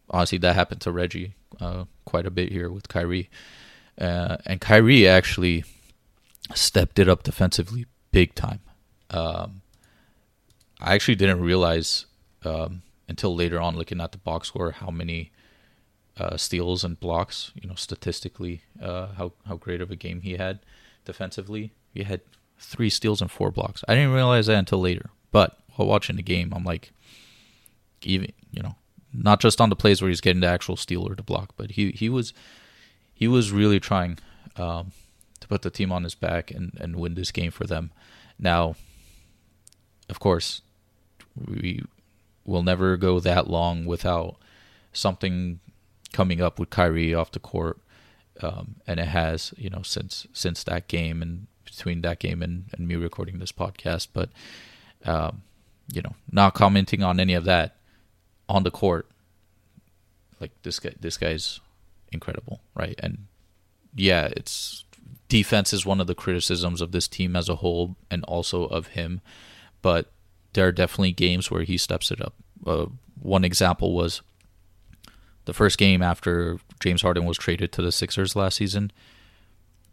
honestly, 0.09 0.37
that 0.39 0.55
happened 0.55 0.81
to 0.81 0.91
Reggie 0.91 1.35
uh, 1.59 1.85
quite 2.05 2.25
a 2.25 2.31
bit 2.31 2.51
here 2.51 2.69
with 2.69 2.87
Kyrie, 2.87 3.29
uh, 3.99 4.37
and 4.45 4.61
Kyrie 4.61 5.07
actually 5.07 5.63
stepped 6.53 6.99
it 6.99 7.07
up 7.07 7.23
defensively 7.23 7.85
big 8.11 8.35
time. 8.35 8.59
Um, 9.11 9.61
I 10.79 10.95
actually 10.95 11.15
didn't 11.15 11.41
realize 11.41 12.05
um, 12.43 12.81
until 13.07 13.35
later 13.35 13.59
on, 13.59 13.77
looking 13.77 14.01
at 14.01 14.11
the 14.11 14.17
box 14.17 14.47
score, 14.47 14.71
how 14.71 14.89
many 14.89 15.31
uh, 16.17 16.37
steals 16.37 16.83
and 16.83 16.99
blocks. 16.99 17.51
You 17.61 17.69
know, 17.69 17.75
statistically, 17.75 18.63
uh, 18.81 19.07
how 19.17 19.33
how 19.47 19.57
great 19.57 19.81
of 19.81 19.91
a 19.91 19.95
game 19.95 20.21
he 20.21 20.33
had 20.37 20.59
defensively. 21.05 21.71
He 21.93 22.03
had 22.03 22.21
three 22.57 22.89
steals 22.89 23.21
and 23.21 23.29
four 23.29 23.51
blocks. 23.51 23.83
I 23.87 23.95
didn't 23.95 24.13
realize 24.13 24.47
that 24.47 24.57
until 24.57 24.79
later. 24.79 25.09
But 25.31 25.57
while 25.75 25.87
watching 25.87 26.15
the 26.15 26.23
game, 26.23 26.53
I'm 26.55 26.63
like, 26.63 26.91
even 28.01 28.31
you 28.51 28.63
know, 28.63 28.75
not 29.13 29.39
just 29.39 29.61
on 29.61 29.69
the 29.69 29.75
plays 29.75 30.01
where 30.01 30.09
he's 30.09 30.21
getting 30.21 30.41
the 30.41 30.47
actual 30.47 30.77
steal 30.77 31.07
or 31.07 31.15
the 31.15 31.23
block, 31.23 31.53
but 31.57 31.71
he 31.71 31.91
he 31.91 32.09
was 32.09 32.33
he 33.13 33.27
was 33.27 33.51
really 33.51 33.79
trying 33.79 34.17
um, 34.57 34.91
to 35.39 35.47
put 35.47 35.61
the 35.61 35.69
team 35.69 35.91
on 35.91 36.03
his 36.03 36.15
back 36.15 36.51
and 36.51 36.77
and 36.79 36.95
win 36.95 37.15
this 37.15 37.31
game 37.31 37.51
for 37.51 37.65
them. 37.65 37.91
Now, 38.39 38.75
of 40.11 40.19
course, 40.19 40.61
we 41.35 41.83
will 42.45 42.63
never 42.63 42.97
go 42.97 43.19
that 43.19 43.49
long 43.49 43.85
without 43.85 44.35
something 44.93 45.59
coming 46.13 46.41
up 46.41 46.59
with 46.59 46.69
Kyrie 46.69 47.13
off 47.13 47.31
the 47.31 47.39
court, 47.39 47.79
um, 48.41 48.75
and 48.85 48.99
it 48.99 49.07
has 49.07 49.53
you 49.57 49.69
know 49.69 49.81
since 49.81 50.27
since 50.33 50.63
that 50.65 50.87
game 50.87 51.21
and 51.21 51.47
between 51.65 52.01
that 52.01 52.19
game 52.19 52.43
and, 52.43 52.65
and 52.73 52.87
me 52.87 52.95
recording 52.95 53.39
this 53.39 53.51
podcast. 53.51 54.09
But 54.13 54.29
um, 55.05 55.41
you 55.91 56.01
know, 56.01 56.15
not 56.31 56.53
commenting 56.53 57.03
on 57.03 57.19
any 57.19 57.33
of 57.33 57.45
that 57.45 57.77
on 58.47 58.63
the 58.63 58.71
court. 58.71 59.07
Like 60.39 60.51
this 60.63 60.79
guy, 60.79 60.93
this 60.99 61.17
guy's 61.17 61.59
incredible, 62.11 62.61
right? 62.75 62.99
And 62.99 63.27
yeah, 63.95 64.29
it's 64.35 64.85
defense 65.27 65.71
is 65.71 65.85
one 65.85 66.01
of 66.01 66.07
the 66.07 66.15
criticisms 66.15 66.81
of 66.81 66.91
this 66.91 67.07
team 67.07 67.35
as 67.35 67.47
a 67.47 67.57
whole, 67.57 67.95
and 68.09 68.23
also 68.25 68.65
of 68.65 68.87
him. 68.87 69.21
But 69.81 70.11
there 70.53 70.67
are 70.67 70.71
definitely 70.71 71.13
games 71.13 71.49
where 71.49 71.63
he 71.63 71.77
steps 71.77 72.11
it 72.11 72.21
up. 72.21 72.33
Uh, 72.65 72.87
one 73.21 73.43
example 73.43 73.93
was 73.93 74.21
the 75.45 75.53
first 75.53 75.77
game 75.77 76.01
after 76.01 76.59
James 76.79 77.01
Harden 77.01 77.25
was 77.25 77.37
traded 77.37 77.71
to 77.73 77.81
the 77.81 77.91
Sixers 77.91 78.35
last 78.35 78.57
season. 78.57 78.91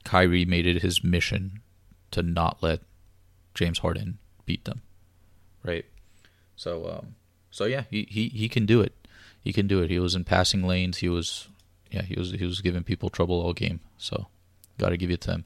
Kyrie 0.04 0.44
made 0.44 0.66
it 0.66 0.82
his 0.82 1.02
mission 1.02 1.60
to 2.10 2.22
not 2.22 2.58
let 2.62 2.80
James 3.54 3.78
Harden 3.78 4.18
beat 4.46 4.64
them 4.64 4.82
right? 5.68 5.84
So, 6.56 6.88
um, 6.88 7.14
so 7.50 7.64
yeah, 7.64 7.84
he, 7.90 8.06
he 8.10 8.28
he 8.28 8.48
can 8.48 8.66
do 8.66 8.80
it. 8.80 8.94
He 9.40 9.52
can 9.52 9.66
do 9.66 9.82
it. 9.82 9.90
He 9.90 9.98
was 9.98 10.14
in 10.14 10.24
passing 10.24 10.66
lanes. 10.66 10.98
He 10.98 11.08
was, 11.08 11.48
yeah, 11.90 12.02
he 12.02 12.18
was 12.18 12.32
he 12.32 12.44
was 12.44 12.60
giving 12.60 12.82
people 12.82 13.10
trouble 13.10 13.40
all 13.40 13.52
game. 13.52 13.80
So, 13.98 14.26
got 14.78 14.90
to 14.90 14.96
give 14.96 15.10
it 15.10 15.20
to 15.22 15.30
him. 15.32 15.44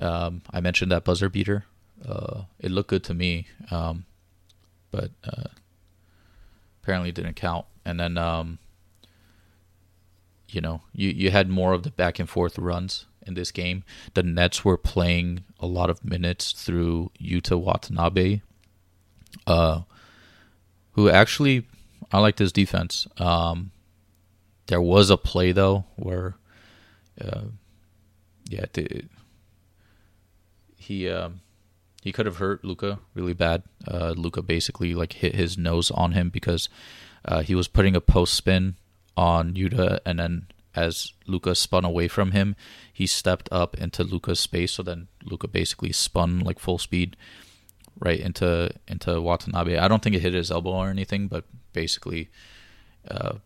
Um, 0.00 0.42
I 0.50 0.60
mentioned 0.60 0.92
that 0.92 1.04
buzzer 1.04 1.28
beater. 1.28 1.64
Uh, 2.06 2.42
it 2.60 2.70
looked 2.70 2.90
good 2.90 3.04
to 3.04 3.14
me, 3.14 3.48
um, 3.70 4.04
but 4.92 5.10
uh, 5.24 5.48
apparently 6.82 7.10
didn't 7.10 7.34
count. 7.34 7.66
And 7.84 7.98
then, 7.98 8.16
um, 8.16 8.58
you 10.48 10.60
know, 10.60 10.82
you 10.92 11.10
you 11.10 11.30
had 11.30 11.48
more 11.48 11.72
of 11.72 11.82
the 11.82 11.90
back 11.90 12.18
and 12.18 12.28
forth 12.28 12.58
runs 12.58 13.06
in 13.26 13.34
this 13.34 13.50
game. 13.50 13.82
The 14.14 14.22
Nets 14.22 14.64
were 14.64 14.76
playing 14.76 15.44
a 15.58 15.66
lot 15.66 15.90
of 15.90 16.04
minutes 16.04 16.52
through 16.52 17.10
Yuta 17.20 17.58
Watanabe, 17.58 18.42
uh, 19.46 19.82
who 20.92 21.10
actually 21.10 21.66
I 22.12 22.20
liked 22.20 22.38
his 22.38 22.52
defense. 22.52 23.08
Um, 23.16 23.72
there 24.68 24.80
was 24.80 25.10
a 25.10 25.16
play 25.16 25.52
though 25.52 25.84
where, 25.96 26.36
uh, 27.20 27.46
yeah, 28.48 28.66
the, 28.72 29.04
he 30.76 31.08
um, 31.10 31.40
he 32.06 32.12
could 32.12 32.24
have 32.24 32.36
hurt 32.36 32.64
Luka 32.64 33.00
really 33.14 33.32
bad. 33.32 33.64
Uh, 33.84 34.14
Luka 34.16 34.40
basically 34.40 34.94
like 34.94 35.14
hit 35.14 35.34
his 35.34 35.58
nose 35.58 35.90
on 35.90 36.12
him 36.12 36.28
because 36.30 36.68
uh, 37.24 37.42
he 37.42 37.52
was 37.52 37.66
putting 37.66 37.96
a 37.96 38.00
post 38.00 38.34
spin 38.34 38.76
on 39.16 39.54
Yuta, 39.54 39.98
and 40.06 40.20
then 40.20 40.46
as 40.72 41.14
Luka 41.26 41.56
spun 41.56 41.84
away 41.84 42.06
from 42.06 42.30
him, 42.30 42.54
he 42.92 43.08
stepped 43.08 43.48
up 43.50 43.76
into 43.76 44.04
Luka's 44.04 44.38
space. 44.38 44.70
So 44.74 44.84
then 44.84 45.08
Luka 45.24 45.48
basically 45.48 45.90
spun 45.90 46.38
like 46.38 46.60
full 46.60 46.78
speed 46.78 47.16
right 47.98 48.20
into 48.20 48.70
into 48.86 49.20
Watanabe. 49.20 49.76
I 49.76 49.88
don't 49.88 50.00
think 50.00 50.14
it 50.14 50.22
hit 50.22 50.32
his 50.32 50.52
elbow 50.52 50.74
or 50.74 50.90
anything, 50.90 51.26
but 51.26 51.42
basically, 51.72 52.28
uh, 53.10 53.38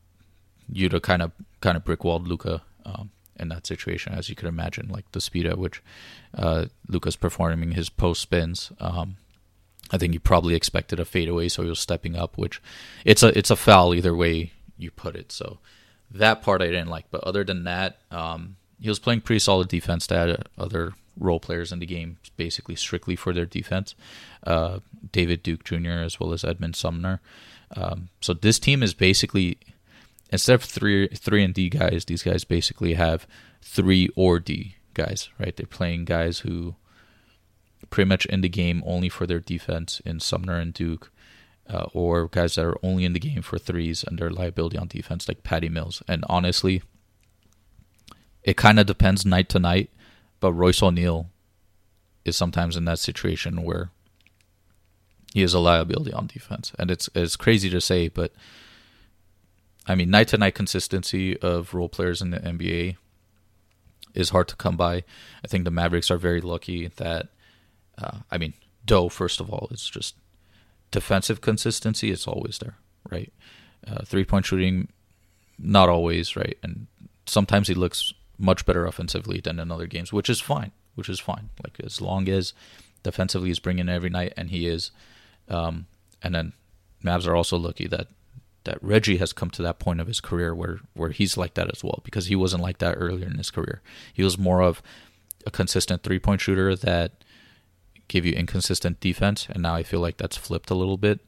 Yuta 0.71 1.01
kind 1.01 1.23
of 1.23 1.33
kind 1.63 1.79
of 1.79 1.85
brickwalled 1.87 2.29
Luka 2.29 2.61
um, 2.85 3.09
in 3.41 3.49
that 3.49 3.67
situation, 3.67 4.13
as 4.13 4.29
you 4.29 4.37
could 4.37 4.49
imagine, 4.49 4.89
like 4.89 5.11
the 5.13 5.21
speed 5.21 5.47
at 5.47 5.59
which 5.59 5.83
uh, 6.35 6.67
Luka's 6.89 7.17
performing 7.17 7.73
his 7.73 7.91
post 7.91 8.21
spins. 8.21 8.73
Um, 8.79 9.17
I 9.91 9.99
think 9.99 10.13
he 10.13 10.19
probably 10.19 10.55
expected 10.55 11.01
a 11.01 11.05
fadeaway, 11.05 11.49
so 11.49 11.63
he 11.63 11.69
was 11.69 11.81
stepping 11.81 12.17
up, 12.17 12.39
which 12.39 12.63
it's 13.05 13.23
a 13.23 13.37
it's 13.37 13.51
a 13.51 13.57
foul 13.57 13.95
either 13.95 14.15
way 14.15 14.53
you 14.79 14.91
put 14.91 15.17
it. 15.17 15.33
So 15.33 15.59
that 16.11 16.43
part 16.43 16.63
I 16.63 16.67
didn't 16.67 16.89
like, 16.89 17.07
but 17.11 17.25
other 17.25 17.45
than 17.45 17.65
that, 17.65 17.99
um, 18.11 18.57
he 18.81 18.89
was 18.89 18.99
playing 18.99 19.23
pretty 19.23 19.41
solid 19.41 19.69
defense. 19.69 20.07
That 20.07 20.29
had 20.29 20.49
other 20.59 20.95
role 21.19 21.41
players 21.41 21.73
in 21.73 21.81
the 21.81 21.87
game, 21.87 22.19
basically 22.37 22.77
strictly 22.77 23.17
for 23.17 23.33
their 23.33 23.47
defense. 23.47 23.95
Uh, 24.45 24.81
David 25.13 25.43
Duke 25.43 25.65
Jr. 25.65 25.91
as 25.91 26.21
well 26.21 26.33
as 26.33 26.45
Edmond 26.45 26.77
Sumner. 26.77 27.21
Um, 27.77 28.09
so 28.21 28.35
this 28.35 28.59
team 28.59 28.83
is 28.83 28.95
basically 28.95 29.59
instead 30.31 30.55
of 30.55 30.65
three 30.65 31.09
three 31.09 31.45
and 31.45 31.55
D 31.55 31.69
guys, 31.69 32.05
these 32.05 32.23
guys 32.23 32.45
basically 32.45 32.95
have 32.95 33.27
three 33.63 34.09
or 34.17 34.41
D 34.41 34.77
guys. 34.95 35.29
Right? 35.39 35.57
They're 35.57 35.67
playing 35.67 36.07
guys 36.07 36.41
who 36.41 36.77
pretty 37.91 38.09
much 38.09 38.27
in 38.27 38.41
the 38.41 38.49
game 38.49 38.83
only 38.87 39.09
for 39.09 39.27
their 39.27 39.41
defense 39.41 40.01
in 40.05 40.21
Sumner 40.21 40.59
and 40.59 40.73
Duke. 40.73 41.11
Uh, 41.69 41.87
or 41.93 42.27
guys 42.27 42.57
that 42.57 42.65
are 42.65 42.85
only 42.85 43.05
in 43.05 43.13
the 43.13 43.21
game 43.21 43.43
for 43.43 43.57
threes 43.57 44.03
and 44.03 44.19
their 44.19 44.29
liability 44.29 44.77
on 44.77 44.89
defense, 44.89 45.29
like 45.29 45.45
Patty 45.45 45.69
Mills. 45.69 46.03
And 46.09 46.25
honestly, 46.29 46.83
it 48.43 48.57
kind 48.57 48.81
of 48.81 48.87
depends 48.87 49.25
night 49.25 49.49
to 49.51 49.61
night. 49.61 49.89
But 50.41 50.53
Royce 50.55 50.83
O'Neale 50.83 51.31
is 52.25 52.37
sometimes 52.37 52.77
in 52.77 52.87
that 52.87 52.99
situation 52.99 53.63
where 53.63 53.91
he 55.33 55.43
is 55.43 55.55
a 55.55 55.61
liability 55.61 56.13
on 56.13 56.27
defense, 56.27 56.73
and 56.79 56.91
it's 56.91 57.09
it's 57.15 57.37
crazy 57.37 57.71
to 57.71 57.81
say, 57.81 58.09
but 58.09 58.33
I 59.87 59.95
mean, 59.95 60.11
night 60.11 60.29
to 60.29 60.39
night 60.39 60.55
consistency 60.55 61.39
of 61.39 61.75
role 61.75 61.89
players 61.89 62.21
in 62.21 62.31
the 62.31 62.39
NBA 62.39 62.97
is 64.15 64.31
hard 64.31 64.49
to 64.49 64.57
come 64.57 64.77
by. 64.77 65.05
I 65.45 65.49
think 65.49 65.65
the 65.65 65.71
Mavericks 65.71 66.11
are 66.11 66.19
very 66.19 66.41
lucky 66.41 66.89
that, 66.97 67.29
uh, 67.99 68.19
I 68.31 68.39
mean, 68.39 68.55
Doe 68.85 69.09
first 69.09 69.41
of 69.41 69.51
all, 69.51 69.69
it's 69.71 69.89
just 69.89 70.17
defensive 70.91 71.41
consistency. 71.41 72.11
It's 72.11 72.27
always 72.27 72.59
there, 72.59 72.77
right? 73.11 73.33
Uh, 73.87 74.05
three 74.05 74.25
point 74.25 74.47
shooting, 74.47 74.89
not 75.59 75.89
always, 75.89 76.37
right? 76.37 76.59
And 76.63 76.87
sometimes 77.27 77.69
he 77.69 77.75
looks 77.75 78.13
much 78.39 78.65
better 78.67 78.87
offensively 78.87 79.41
than 79.41 79.59
in 79.61 79.71
other 79.71 79.87
games, 79.87 80.13
which 80.13 80.31
is 80.31 80.41
fine. 80.41 80.73
Which 80.95 81.09
is 81.09 81.21
fine. 81.21 81.51
Like 81.63 81.79
as 81.85 82.01
long 82.01 82.29
as 82.29 82.53
defensively 83.03 83.49
he's 83.49 83.59
bringing 83.59 83.89
every 83.89 84.11
night, 84.11 84.35
and 84.37 84.51
he 84.51 84.67
is. 84.67 84.91
Um, 85.49 85.87
and 86.23 86.35
then 86.35 86.53
Mavs 87.05 87.27
are 87.27 87.37
also 87.37 87.57
lucky 87.57 87.87
that 87.89 88.09
that 88.65 88.83
Reggie 88.83 89.17
has 89.17 89.33
come 89.33 89.51
to 89.51 89.63
that 89.63 89.79
point 89.79 90.01
of 90.01 90.07
his 90.07 90.21
career 90.21 90.55
where 90.55 90.81
where 90.95 91.11
he's 91.11 91.37
like 91.37 91.55
that 91.55 91.71
as 91.75 91.83
well 91.83 92.01
because 92.05 92.27
he 92.27 92.37
wasn't 92.37 92.63
like 92.63 92.79
that 92.79 92.97
earlier 92.99 93.27
in 93.27 93.39
his 93.39 93.51
career. 93.51 93.81
He 94.13 94.23
was 94.23 94.39
more 94.39 94.63
of 94.63 94.83
a 95.47 95.51
consistent 95.51 96.03
three 96.03 96.19
point 96.19 96.41
shooter 96.41 96.77
that 96.77 97.13
gave 98.09 98.27
you 98.27 98.33
inconsistent 98.33 99.01
defense, 99.01 99.47
and 99.51 99.63
now 99.63 99.75
I 99.75 99.83
feel 99.83 100.01
like 100.01 100.17
that's 100.17 100.37
flipped 100.37 100.71
a 100.71 100.75
little 100.75 100.97
bit. 100.97 101.21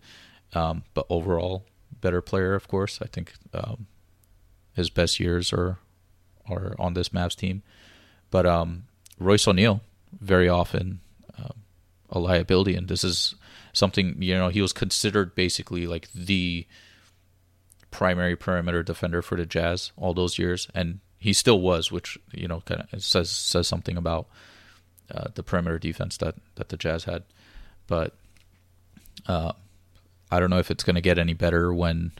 Um, 0.54 0.82
but 0.94 1.06
overall, 1.08 1.64
better 2.00 2.20
player, 2.20 2.54
of 2.54 2.68
course. 2.68 2.98
I 3.00 3.06
think 3.06 3.32
um, 3.54 3.86
his 4.74 4.90
best 4.90 5.20
years 5.20 5.52
are 5.52 5.78
are 6.48 6.74
on 6.78 6.94
this 6.94 7.10
Mavs 7.10 7.36
team. 7.36 7.62
But 8.30 8.46
um, 8.46 8.84
Royce 9.18 9.46
O'Neale, 9.46 9.80
very 10.20 10.48
often 10.48 11.00
um, 11.38 11.54
a 12.10 12.18
liability, 12.18 12.74
and 12.74 12.88
this 12.88 13.04
is 13.04 13.34
something 13.72 14.20
you 14.20 14.34
know 14.34 14.48
he 14.48 14.60
was 14.60 14.72
considered 14.72 15.34
basically 15.34 15.86
like 15.86 16.10
the 16.12 16.66
primary 17.92 18.34
perimeter 18.34 18.82
defender 18.82 19.22
for 19.22 19.36
the 19.36 19.46
Jazz 19.46 19.92
all 19.96 20.14
those 20.14 20.38
years, 20.38 20.66
and 20.74 20.98
he 21.18 21.32
still 21.32 21.60
was, 21.60 21.92
which 21.92 22.18
you 22.32 22.48
know 22.48 22.62
kind 22.62 22.84
of 22.92 23.02
says 23.04 23.30
says 23.30 23.68
something 23.68 23.96
about 23.96 24.26
uh, 25.14 25.28
the 25.34 25.44
perimeter 25.44 25.78
defense 25.78 26.16
that 26.16 26.34
that 26.56 26.70
the 26.70 26.76
Jazz 26.76 27.04
had. 27.04 27.22
But 27.86 28.16
uh, 29.26 29.52
I 30.30 30.40
don't 30.40 30.50
know 30.50 30.58
if 30.58 30.70
it's 30.70 30.82
going 30.82 30.96
to 30.96 31.00
get 31.00 31.18
any 31.18 31.34
better 31.34 31.72
when 31.72 32.12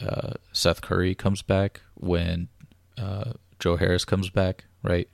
uh, 0.00 0.32
Seth 0.52 0.80
Curry 0.80 1.14
comes 1.14 1.42
back, 1.42 1.82
when 1.94 2.48
uh, 2.98 3.34
Joe 3.58 3.76
Harris 3.76 4.04
comes 4.04 4.30
back, 4.30 4.64
right? 4.82 5.08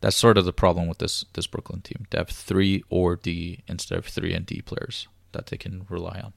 That's 0.00 0.16
sort 0.16 0.38
of 0.38 0.44
the 0.44 0.52
problem 0.52 0.86
with 0.86 0.98
this 0.98 1.24
this 1.32 1.46
Brooklyn 1.46 1.80
team. 1.80 2.06
They 2.10 2.18
have 2.18 2.28
three 2.28 2.84
or 2.88 3.16
D 3.16 3.64
instead 3.66 3.98
of 3.98 4.06
three 4.06 4.34
and 4.34 4.46
D 4.46 4.60
players 4.60 5.08
that 5.32 5.46
they 5.46 5.56
can 5.56 5.86
rely 5.88 6.20
on. 6.22 6.34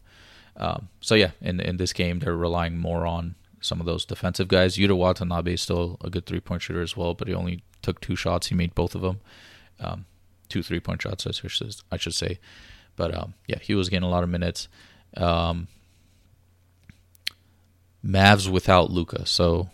Um, 0.60 0.89
so 1.00 1.16
yeah, 1.16 1.32
in 1.42 1.60
in 1.60 1.78
this 1.78 1.94
game, 1.94 2.20
they're 2.20 2.36
relying 2.36 2.78
more 2.78 3.06
on 3.06 3.36
some 3.62 3.80
of 3.80 3.86
those 3.86 4.06
defensive 4.06 4.48
guys. 4.48 4.78
Yuta 4.78 4.96
Watanabe 4.96 5.54
is 5.54 5.62
still 5.62 5.98
a 6.04 6.10
good 6.10 6.25
three 6.25 6.39
point 6.39 6.62
shooter 6.62 6.82
as 6.82 6.96
well, 6.96 7.13
but 7.13 7.28
he 7.28 7.34
only 7.34 7.63
took 7.82 8.01
two 8.01 8.16
shots. 8.16 8.48
He 8.48 8.56
made 8.56 8.75
both 8.75 8.96
of 8.96 9.01
them, 9.01 9.22
um, 9.80 10.06
two 10.50 10.63
three 10.63 10.80
point 10.80 11.01
shots, 11.01 11.25
I 11.25 11.32
should, 11.32 11.75
I 11.92 11.98
should 11.98 12.16
say. 12.16 12.39
But 12.96 13.16
um, 13.16 13.34
yeah, 13.48 13.60
he 13.60 13.75
was 13.75 13.89
getting 13.89 14.08
a 14.08 14.12
lot 14.12 14.24
of 14.24 14.30
minutes. 14.30 14.68
Um, 15.16 15.68
Mavs 18.06 18.50
without 18.50 18.92
Luka, 18.92 19.25
so 19.25 19.70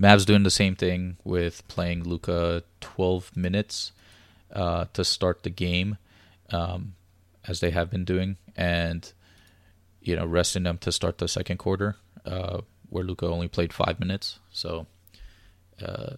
Mavs 0.00 0.24
doing 0.24 0.44
the 0.44 0.50
same 0.50 0.76
thing 0.76 1.16
with 1.24 1.66
playing 1.68 2.04
Luka 2.04 2.62
12 2.80 3.36
minutes 3.36 3.92
uh, 4.52 4.86
to 4.92 5.04
start 5.04 5.42
the 5.42 5.50
game. 5.50 5.98
Um, 6.50 6.94
as 7.48 7.60
they 7.60 7.70
have 7.70 7.90
been 7.90 8.04
doing, 8.04 8.36
and 8.56 9.12
you 10.00 10.14
know 10.14 10.26
resting 10.26 10.62
them 10.62 10.78
to 10.78 10.92
start 10.92 11.18
the 11.18 11.28
second 11.28 11.56
quarter, 11.56 11.96
uh, 12.24 12.60
where 12.88 13.04
Luka 13.04 13.26
only 13.26 13.48
played 13.48 13.72
five 13.72 13.98
minutes. 13.98 14.38
So, 14.50 14.86
uh, 15.84 16.14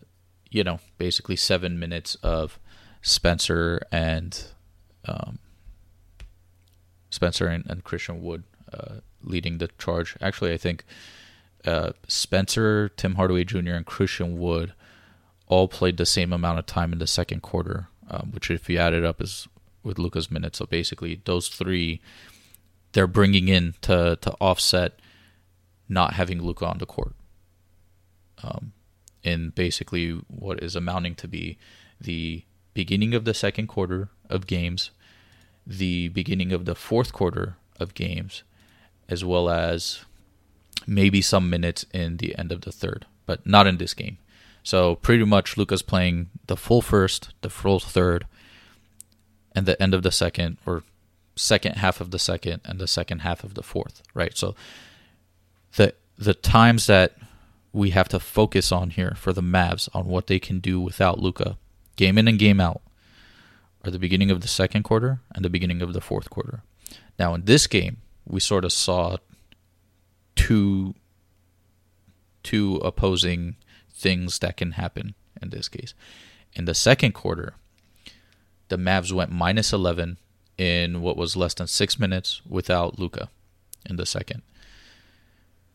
you 0.50 0.64
know, 0.64 0.80
basically 0.98 1.36
seven 1.36 1.78
minutes 1.78 2.16
of 2.16 2.58
Spencer 3.02 3.80
and 3.90 4.42
um, 5.04 5.38
Spencer 7.10 7.46
and, 7.46 7.64
and 7.68 7.84
Christian 7.84 8.22
Wood 8.22 8.44
uh, 8.72 8.96
leading 9.22 9.58
the 9.58 9.68
charge. 9.78 10.16
Actually, 10.20 10.52
I 10.52 10.56
think 10.56 10.84
uh, 11.64 11.92
Spencer, 12.08 12.88
Tim 12.90 13.16
Hardaway 13.16 13.44
Jr., 13.44 13.72
and 13.72 13.86
Christian 13.86 14.38
Wood 14.38 14.72
all 15.46 15.68
played 15.68 15.96
the 15.96 16.06
same 16.06 16.32
amount 16.32 16.58
of 16.58 16.66
time 16.66 16.92
in 16.92 16.98
the 16.98 17.06
second 17.06 17.42
quarter, 17.42 17.88
um, 18.08 18.30
which, 18.32 18.50
if 18.50 18.68
you 18.68 18.78
add 18.78 18.94
it 18.94 19.04
up, 19.04 19.20
is 19.20 19.48
with 19.82 19.98
Luka's 19.98 20.30
minutes. 20.30 20.58
So 20.58 20.66
basically, 20.66 21.20
those 21.24 21.48
three 21.48 22.00
they're 22.92 23.06
bringing 23.06 23.48
in 23.48 23.74
to 23.82 24.18
to 24.20 24.32
offset 24.40 24.98
not 25.88 26.14
having 26.14 26.42
Luka 26.42 26.66
on 26.66 26.78
the 26.78 26.86
court. 26.86 27.14
Um, 28.42 28.72
in 29.22 29.50
basically 29.50 30.12
what 30.28 30.62
is 30.62 30.74
amounting 30.74 31.14
to 31.16 31.28
be 31.28 31.58
the 32.00 32.44
beginning 32.72 33.14
of 33.14 33.24
the 33.24 33.34
second 33.34 33.66
quarter 33.66 34.08
of 34.28 34.46
games, 34.46 34.90
the 35.66 36.08
beginning 36.08 36.52
of 36.52 36.64
the 36.64 36.74
fourth 36.74 37.12
quarter 37.12 37.56
of 37.78 37.94
games, 37.94 38.42
as 39.08 39.24
well 39.24 39.50
as 39.50 40.04
maybe 40.86 41.20
some 41.20 41.50
minutes 41.50 41.84
in 41.92 42.16
the 42.16 42.36
end 42.38 42.50
of 42.50 42.62
the 42.62 42.72
third, 42.72 43.04
but 43.26 43.46
not 43.46 43.66
in 43.66 43.76
this 43.76 43.92
game. 43.92 44.16
So 44.62 44.96
pretty 44.96 45.24
much 45.24 45.56
Luka's 45.56 45.82
playing 45.82 46.30
the 46.46 46.56
full 46.56 46.80
first, 46.80 47.34
the 47.42 47.50
full 47.50 47.80
third, 47.80 48.26
and 49.54 49.66
the 49.66 49.80
end 49.82 49.94
of 49.94 50.02
the 50.02 50.12
second 50.12 50.58
or 50.66 50.82
second 51.36 51.76
half 51.76 52.00
of 52.00 52.10
the 52.10 52.18
second 52.18 52.60
and 52.64 52.78
the 52.78 52.86
second 52.86 53.20
half 53.20 53.44
of 53.44 53.54
the 53.54 53.62
fourth, 53.62 54.02
right? 54.14 54.36
So 54.36 54.54
the 55.76 55.94
the 56.18 56.34
times 56.34 56.86
that 56.86 57.16
we 57.72 57.90
have 57.90 58.08
to 58.08 58.20
focus 58.20 58.72
on 58.72 58.90
here 58.90 59.14
for 59.16 59.32
the 59.32 59.42
Mavs 59.42 59.88
on 59.94 60.06
what 60.06 60.26
they 60.26 60.38
can 60.38 60.58
do 60.58 60.80
without 60.80 61.18
Luka, 61.18 61.56
game 61.96 62.18
in 62.18 62.28
and 62.28 62.38
game 62.38 62.60
out, 62.60 62.82
are 63.84 63.90
the 63.90 63.98
beginning 63.98 64.30
of 64.30 64.40
the 64.40 64.48
second 64.48 64.82
quarter 64.82 65.20
and 65.34 65.44
the 65.44 65.50
beginning 65.50 65.80
of 65.80 65.92
the 65.92 66.00
fourth 66.00 66.28
quarter. 66.28 66.62
Now 67.18 67.34
in 67.34 67.44
this 67.44 67.66
game, 67.66 67.98
we 68.26 68.40
sort 68.40 68.64
of 68.64 68.72
saw 68.72 69.16
two 70.34 70.94
two 72.42 72.76
opposing 72.76 73.56
things 73.92 74.38
that 74.38 74.56
can 74.56 74.72
happen 74.72 75.14
in 75.40 75.50
this 75.50 75.68
case. 75.68 75.94
In 76.54 76.64
the 76.64 76.74
second 76.74 77.12
quarter, 77.12 77.54
the 78.70 78.76
Mavs 78.76 79.12
went 79.12 79.30
minus 79.30 79.72
11 79.72 80.16
in 80.56 81.02
what 81.02 81.16
was 81.16 81.36
less 81.36 81.54
than 81.54 81.66
six 81.66 81.98
minutes 81.98 82.40
without 82.48 82.98
Luka 82.98 83.28
in 83.88 83.96
the 83.96 84.06
second. 84.06 84.42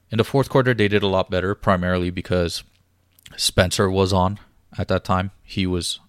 In 0.09 0.17
the 0.17 0.23
fourth 0.23 0.49
quarter, 0.49 0.73
they 0.73 0.87
did 0.87 1.03
a 1.03 1.07
lot 1.07 1.29
better, 1.29 1.53
primarily 1.55 2.09
because 2.09 2.63
Spencer 3.35 3.89
was 3.89 4.13
on 4.13 4.39
at 4.77 4.87
that 4.87 5.03
time. 5.03 5.31
He 5.43 5.65
was 5.65 5.99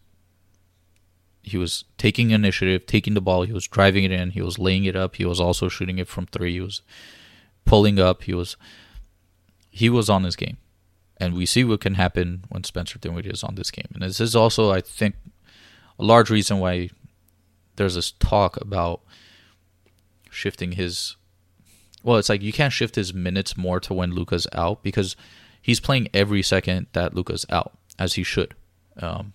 he 1.42 1.56
was 1.56 1.84
taking 1.96 2.32
initiative, 2.32 2.86
taking 2.86 3.14
the 3.14 3.20
ball, 3.20 3.44
he 3.44 3.52
was 3.52 3.68
driving 3.68 4.02
it 4.02 4.10
in, 4.10 4.32
he 4.32 4.42
was 4.42 4.58
laying 4.58 4.84
it 4.84 4.96
up, 4.96 5.14
he 5.14 5.24
was 5.24 5.40
also 5.40 5.68
shooting 5.68 5.98
it 5.98 6.08
from 6.08 6.26
three, 6.26 6.54
he 6.54 6.60
was 6.60 6.82
pulling 7.64 8.00
up, 8.00 8.24
he 8.24 8.34
was 8.34 8.56
he 9.70 9.88
was 9.88 10.10
on 10.10 10.24
his 10.24 10.36
game. 10.36 10.56
And 11.18 11.34
we 11.34 11.46
see 11.46 11.64
what 11.64 11.80
can 11.80 11.94
happen 11.94 12.44
when 12.48 12.64
Spencer 12.64 12.98
Dinwiddie 12.98 13.30
is 13.30 13.42
on 13.42 13.54
this 13.54 13.70
game. 13.70 13.88
And 13.94 14.02
this 14.02 14.20
is 14.20 14.36
also, 14.36 14.70
I 14.70 14.82
think, 14.82 15.14
a 15.98 16.04
large 16.04 16.30
reason 16.30 16.58
why 16.58 16.90
there's 17.76 17.94
this 17.94 18.12
talk 18.12 18.60
about 18.60 19.00
shifting 20.30 20.72
his 20.72 21.16
well 22.02 22.16
it's 22.16 22.28
like 22.28 22.42
you 22.42 22.52
can't 22.52 22.72
shift 22.72 22.96
his 22.96 23.14
minutes 23.14 23.56
more 23.56 23.80
to 23.80 23.94
when 23.94 24.12
Luka's 24.12 24.46
out 24.52 24.82
because 24.82 25.16
he's 25.60 25.80
playing 25.80 26.08
every 26.12 26.42
second 26.42 26.86
that 26.92 27.14
Luka's 27.14 27.46
out 27.50 27.72
as 27.98 28.14
he 28.14 28.22
should 28.22 28.54
um, 29.00 29.32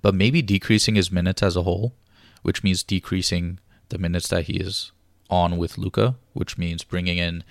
but 0.00 0.14
maybe 0.14 0.42
decreasing 0.42 0.94
his 0.94 1.10
minutes 1.10 1.42
as 1.42 1.56
a 1.56 1.62
whole 1.62 1.94
which 2.42 2.62
means 2.62 2.82
decreasing 2.82 3.58
the 3.88 3.98
minutes 3.98 4.28
that 4.28 4.44
he 4.44 4.54
is 4.54 4.90
on 5.30 5.56
with 5.56 5.78
Luka, 5.78 6.16
which 6.32 6.58
means 6.58 6.84
bringing 6.84 7.18
in 7.18 7.44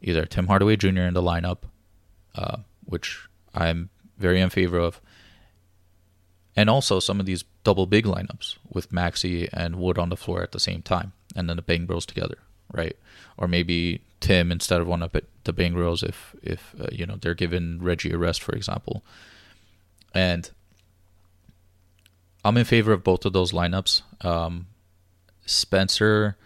either 0.00 0.24
Tim 0.26 0.46
Hardaway 0.46 0.76
Jr. 0.76 1.00
in 1.00 1.14
the 1.14 1.22
lineup 1.22 1.58
uh, 2.34 2.58
which 2.84 3.26
I'm 3.54 3.90
very 4.18 4.40
in 4.40 4.50
favor 4.50 4.78
of 4.78 5.00
and 6.56 6.68
also 6.68 7.00
some 7.00 7.20
of 7.20 7.26
these 7.26 7.44
double 7.64 7.86
big 7.86 8.04
lineups 8.04 8.56
with 8.68 8.90
Maxi 8.90 9.48
and 9.52 9.76
Wood 9.76 9.98
on 9.98 10.08
the 10.08 10.16
floor 10.16 10.42
at 10.42 10.52
the 10.52 10.60
same 10.60 10.82
time, 10.82 11.12
and 11.36 11.48
then 11.48 11.56
the 11.56 11.62
Bang 11.62 11.86
Bros 11.86 12.06
together, 12.06 12.38
right? 12.72 12.96
Or 13.36 13.48
maybe 13.48 14.02
Tim 14.20 14.52
instead 14.52 14.80
of 14.80 14.86
one 14.86 15.02
up 15.02 15.16
at 15.16 15.24
the 15.44 15.52
Bang 15.52 15.74
Bros 15.74 16.02
if 16.02 16.34
if 16.42 16.74
uh, 16.80 16.88
you 16.92 17.06
know 17.06 17.16
they're 17.16 17.34
giving 17.34 17.82
Reggie 17.82 18.12
a 18.12 18.18
rest, 18.18 18.42
for 18.42 18.52
example. 18.52 19.04
And 20.14 20.50
I'm 22.44 22.56
in 22.56 22.64
favor 22.64 22.92
of 22.92 23.04
both 23.04 23.24
of 23.24 23.32
those 23.32 23.52
lineups. 23.52 24.02
Um, 24.24 24.66
Spencer, 25.46 26.36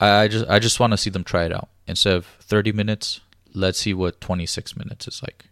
I 0.00 0.28
just 0.28 0.46
I 0.48 0.58
just 0.58 0.80
want 0.80 0.92
to 0.92 0.96
see 0.96 1.10
them 1.10 1.24
try 1.24 1.44
it 1.44 1.52
out 1.52 1.68
instead 1.86 2.14
of 2.14 2.26
30 2.40 2.72
minutes. 2.72 3.20
Let's 3.54 3.78
see 3.78 3.94
what 3.94 4.20
26 4.20 4.76
minutes 4.76 5.08
is 5.08 5.22
like, 5.22 5.46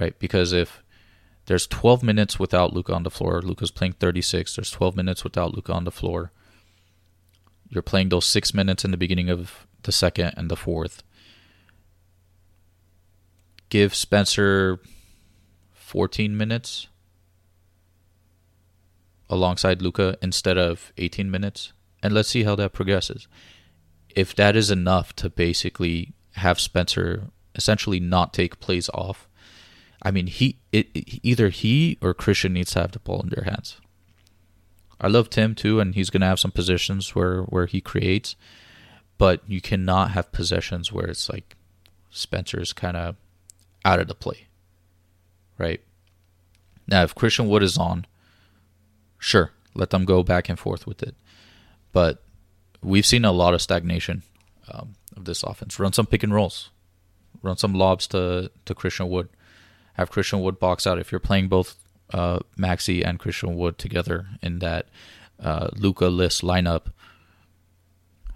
right? 0.00 0.18
Because 0.18 0.52
if 0.52 0.82
there's 1.48 1.66
12 1.66 2.02
minutes 2.02 2.38
without 2.38 2.74
Luka 2.74 2.92
on 2.92 3.04
the 3.04 3.10
floor. 3.10 3.40
Luka's 3.40 3.70
playing 3.70 3.94
36. 3.94 4.54
There's 4.54 4.70
12 4.70 4.94
minutes 4.94 5.24
without 5.24 5.54
Luka 5.54 5.72
on 5.72 5.84
the 5.84 5.90
floor. 5.90 6.30
You're 7.70 7.82
playing 7.82 8.10
those 8.10 8.26
six 8.26 8.52
minutes 8.52 8.84
in 8.84 8.90
the 8.90 8.98
beginning 8.98 9.30
of 9.30 9.66
the 9.84 9.90
second 9.92 10.34
and 10.36 10.50
the 10.50 10.56
fourth. 10.56 11.02
Give 13.70 13.94
Spencer 13.94 14.78
14 15.72 16.36
minutes 16.36 16.88
alongside 19.30 19.80
Luka 19.80 20.18
instead 20.20 20.58
of 20.58 20.92
18 20.98 21.30
minutes, 21.30 21.72
and 22.02 22.12
let's 22.12 22.28
see 22.28 22.42
how 22.42 22.56
that 22.56 22.74
progresses. 22.74 23.26
If 24.14 24.34
that 24.34 24.54
is 24.54 24.70
enough 24.70 25.16
to 25.16 25.30
basically 25.30 26.12
have 26.32 26.60
Spencer 26.60 27.30
essentially 27.54 28.00
not 28.00 28.34
take 28.34 28.60
plays 28.60 28.90
off 28.90 29.27
I 30.02 30.10
mean, 30.10 30.26
he 30.26 30.58
it, 30.72 30.88
it, 30.94 31.20
either 31.22 31.48
he 31.48 31.98
or 32.00 32.14
Christian 32.14 32.52
needs 32.52 32.72
to 32.72 32.80
have 32.80 32.92
the 32.92 32.98
ball 32.98 33.20
in 33.22 33.30
their 33.30 33.44
hands. 33.44 33.80
I 35.00 35.08
love 35.08 35.30
Tim 35.30 35.54
too, 35.54 35.80
and 35.80 35.94
he's 35.94 36.10
gonna 36.10 36.26
have 36.26 36.40
some 36.40 36.50
positions 36.50 37.14
where 37.14 37.42
where 37.42 37.66
he 37.66 37.80
creates, 37.80 38.36
but 39.16 39.42
you 39.46 39.60
cannot 39.60 40.12
have 40.12 40.32
possessions 40.32 40.92
where 40.92 41.06
it's 41.06 41.28
like 41.28 41.56
Spencer's 42.10 42.72
kind 42.72 42.96
of 42.96 43.16
out 43.84 44.00
of 44.00 44.08
the 44.08 44.14
play, 44.14 44.46
right? 45.56 45.80
Now, 46.86 47.02
if 47.02 47.14
Christian 47.14 47.48
Wood 47.48 47.62
is 47.62 47.76
on, 47.76 48.06
sure, 49.18 49.52
let 49.74 49.90
them 49.90 50.04
go 50.04 50.22
back 50.22 50.48
and 50.48 50.58
forth 50.58 50.86
with 50.86 51.02
it, 51.02 51.14
but 51.92 52.22
we've 52.82 53.06
seen 53.06 53.24
a 53.24 53.32
lot 53.32 53.54
of 53.54 53.62
stagnation 53.62 54.22
um, 54.72 54.94
of 55.16 55.24
this 55.24 55.42
offense. 55.42 55.78
Run 55.78 55.92
some 55.92 56.06
pick 56.06 56.22
and 56.22 56.34
rolls, 56.34 56.70
run 57.42 57.56
some 57.56 57.74
lobs 57.74 58.06
to 58.08 58.50
to 58.64 58.74
Christian 58.74 59.08
Wood, 59.08 59.28
have 59.98 60.10
Christian 60.10 60.40
Wood 60.40 60.58
box 60.60 60.86
out. 60.86 60.98
If 60.98 61.10
you're 61.10 61.18
playing 61.18 61.48
both 61.48 61.74
uh, 62.14 62.38
Maxi 62.56 63.04
and 63.04 63.18
Christian 63.18 63.56
Wood 63.56 63.78
together 63.78 64.26
in 64.40 64.60
that 64.60 64.86
uh, 65.42 65.68
Luka 65.76 66.06
list 66.06 66.42
lineup, 66.42 66.86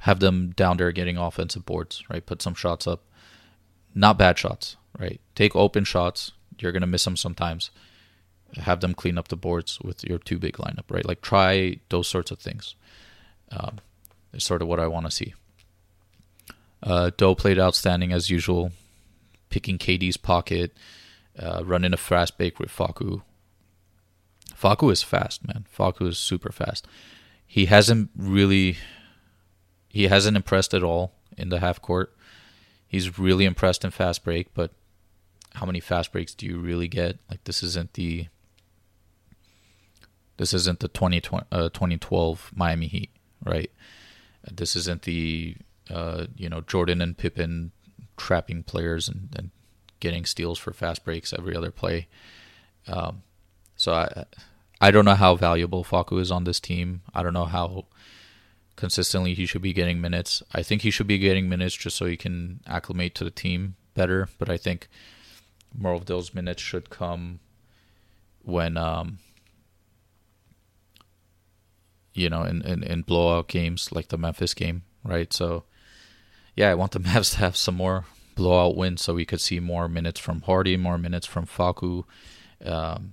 have 0.01 0.19
them 0.19 0.51
down 0.51 0.77
there 0.77 0.91
getting 0.91 1.17
offensive 1.17 1.65
boards, 1.65 2.03
right? 2.11 2.27
Put 2.27 2.43
some 2.43 2.55
shots 2.55 2.89
up, 2.89 3.05
not 3.95 4.19
bad 4.19 4.37
shots, 4.37 4.77
right? 4.99 5.21
Take 5.37 5.55
open 5.55 5.85
shots. 5.85 6.33
You're 6.59 6.73
gonna 6.73 6.89
miss 6.89 7.05
them 7.05 7.17
sometimes. 7.17 7.71
Have 8.57 8.81
them 8.81 8.93
clean 8.93 9.17
up 9.17 9.29
the 9.29 9.37
boards 9.37 9.81
with 9.81 10.05
your 10.05 10.19
two 10.19 10.39
big 10.39 10.57
lineup, 10.57 10.91
right? 10.91 11.07
Like 11.07 11.23
try 11.23 11.79
those 11.89 12.09
sorts 12.09 12.33
of 12.33 12.41
things. 12.41 12.75
Um, 13.53 13.79
is 14.33 14.45
sort 14.45 14.63
of 14.63 14.69
what 14.69 14.81
I 14.81 14.89
want 14.89 15.07
to 15.07 15.13
see. 15.13 15.35
Uh, 16.83 17.11
Doe 17.17 17.35
played 17.35 17.59
outstanding 17.59 18.13
as 18.13 18.31
usual, 18.31 18.73
picking 19.51 19.79
KD's 19.79 20.17
pocket, 20.17 20.77
uh, 21.39 21.63
running 21.65 21.93
a 21.93 21.97
fast 21.97 22.37
break 22.37 22.59
with 22.59 22.71
Facu. 22.71 23.23
Facu 24.55 24.93
is 24.93 25.03
fast, 25.03 25.47
man. 25.47 25.67
Facu 25.77 26.09
is 26.09 26.19
super 26.19 26.53
fast. 26.53 26.87
He 27.47 27.67
hasn't 27.67 28.11
really, 28.17 28.79
he 29.89 30.09
hasn't 30.09 30.37
impressed 30.37 30.75
at 30.75 30.83
all 30.83 31.15
in 31.37 31.49
the 31.49 31.61
half 31.61 31.81
court. 31.81 32.15
He's 32.87 33.19
really 33.19 33.45
impressed 33.45 33.85
in 33.85 33.91
fast 33.91 34.25
break, 34.25 34.53
but 34.55 34.73
how 35.55 35.67
many 35.67 35.81
fast 35.81 36.13
breaks 36.13 36.35
do 36.35 36.47
you 36.47 36.59
really 36.59 36.89
get? 36.89 37.19
Like 37.31 37.45
this 37.45 37.63
isn't 37.63 37.95
the, 37.95 38.29
this 40.37 40.53
isn't 40.55 40.81
the 40.81 40.89
20, 40.89 41.23
uh, 41.51 41.69
2012 41.71 42.53
Miami 42.55 42.87
Heat, 42.87 43.11
right? 43.45 43.71
This 44.51 44.77
isn't 44.77 45.03
the 45.03 45.57
uh, 45.91 46.27
you 46.37 46.49
know 46.49 46.61
Jordan 46.63 47.01
and 47.01 47.17
Pippen 47.17 47.73
trapping 48.17 48.63
players 48.63 49.09
and, 49.09 49.29
and, 49.37 49.51
getting 50.03 50.27
steals 50.27 50.59
for 50.59 50.73
fast 50.73 51.05
breaks 51.05 51.33
every 51.33 51.57
other 51.57 51.71
play. 51.71 52.09
Um, 52.89 53.23
so 53.77 53.95
I 53.95 54.25
I 54.81 54.91
don't 54.91 55.05
know 55.05 55.15
how 55.15 55.37
valuable 55.37 55.85
Facu 55.85 56.21
is 56.21 56.33
on 56.33 56.45
this 56.45 56.59
team. 56.59 57.03
I 57.15 57.23
don't 57.23 57.33
know 57.33 57.47
how 57.47 57.87
consistently 58.75 59.33
he 59.33 59.47
should 59.47 59.63
be 59.63 59.73
getting 59.73 60.01
minutes. 60.01 60.43
I 60.53 60.63
think 60.65 60.83
he 60.83 60.91
should 60.91 61.07
be 61.07 61.19
getting 61.19 61.49
minutes 61.49 61.77
just 61.77 61.97
so 61.97 62.07
he 62.07 62.17
can 62.17 62.61
acclimate 62.67 63.15
to 63.15 63.25
the 63.25 63.31
team 63.31 63.77
better. 63.95 64.29
But 64.39 64.51
I 64.51 64.57
think 64.57 64.89
more 65.73 65.95
of 65.95 66.07
those 66.07 66.35
minutes 66.35 66.61
should 66.61 66.91
come 66.91 67.39
when 68.43 68.77
um, 68.77 69.19
you 72.13 72.29
know, 72.29 72.43
in, 72.43 72.61
in, 72.63 72.83
in 72.83 73.03
blowout 73.03 73.49
games 73.49 73.93
like 73.93 74.09
the 74.09 74.19
Memphis 74.19 74.55
game, 74.55 74.83
right? 75.05 75.33
So, 75.33 75.65
yeah, 76.57 76.71
I 76.71 76.75
want 76.75 76.93
the 76.93 77.01
Mavs 77.07 77.33
to 77.33 77.39
have 77.39 77.57
some 77.57 77.77
more 77.77 78.05
blowout 78.35 78.77
win 78.77 78.97
so 78.97 79.15
we 79.15 79.25
could 79.25 79.41
see 79.41 79.61
more 79.61 79.89
minutes 79.89 80.21
from 80.21 80.43
Hardy, 80.43 80.77
more 80.77 80.99
minutes 80.99 81.27
from 81.27 81.47
Facu, 81.47 82.05
um, 82.65 83.13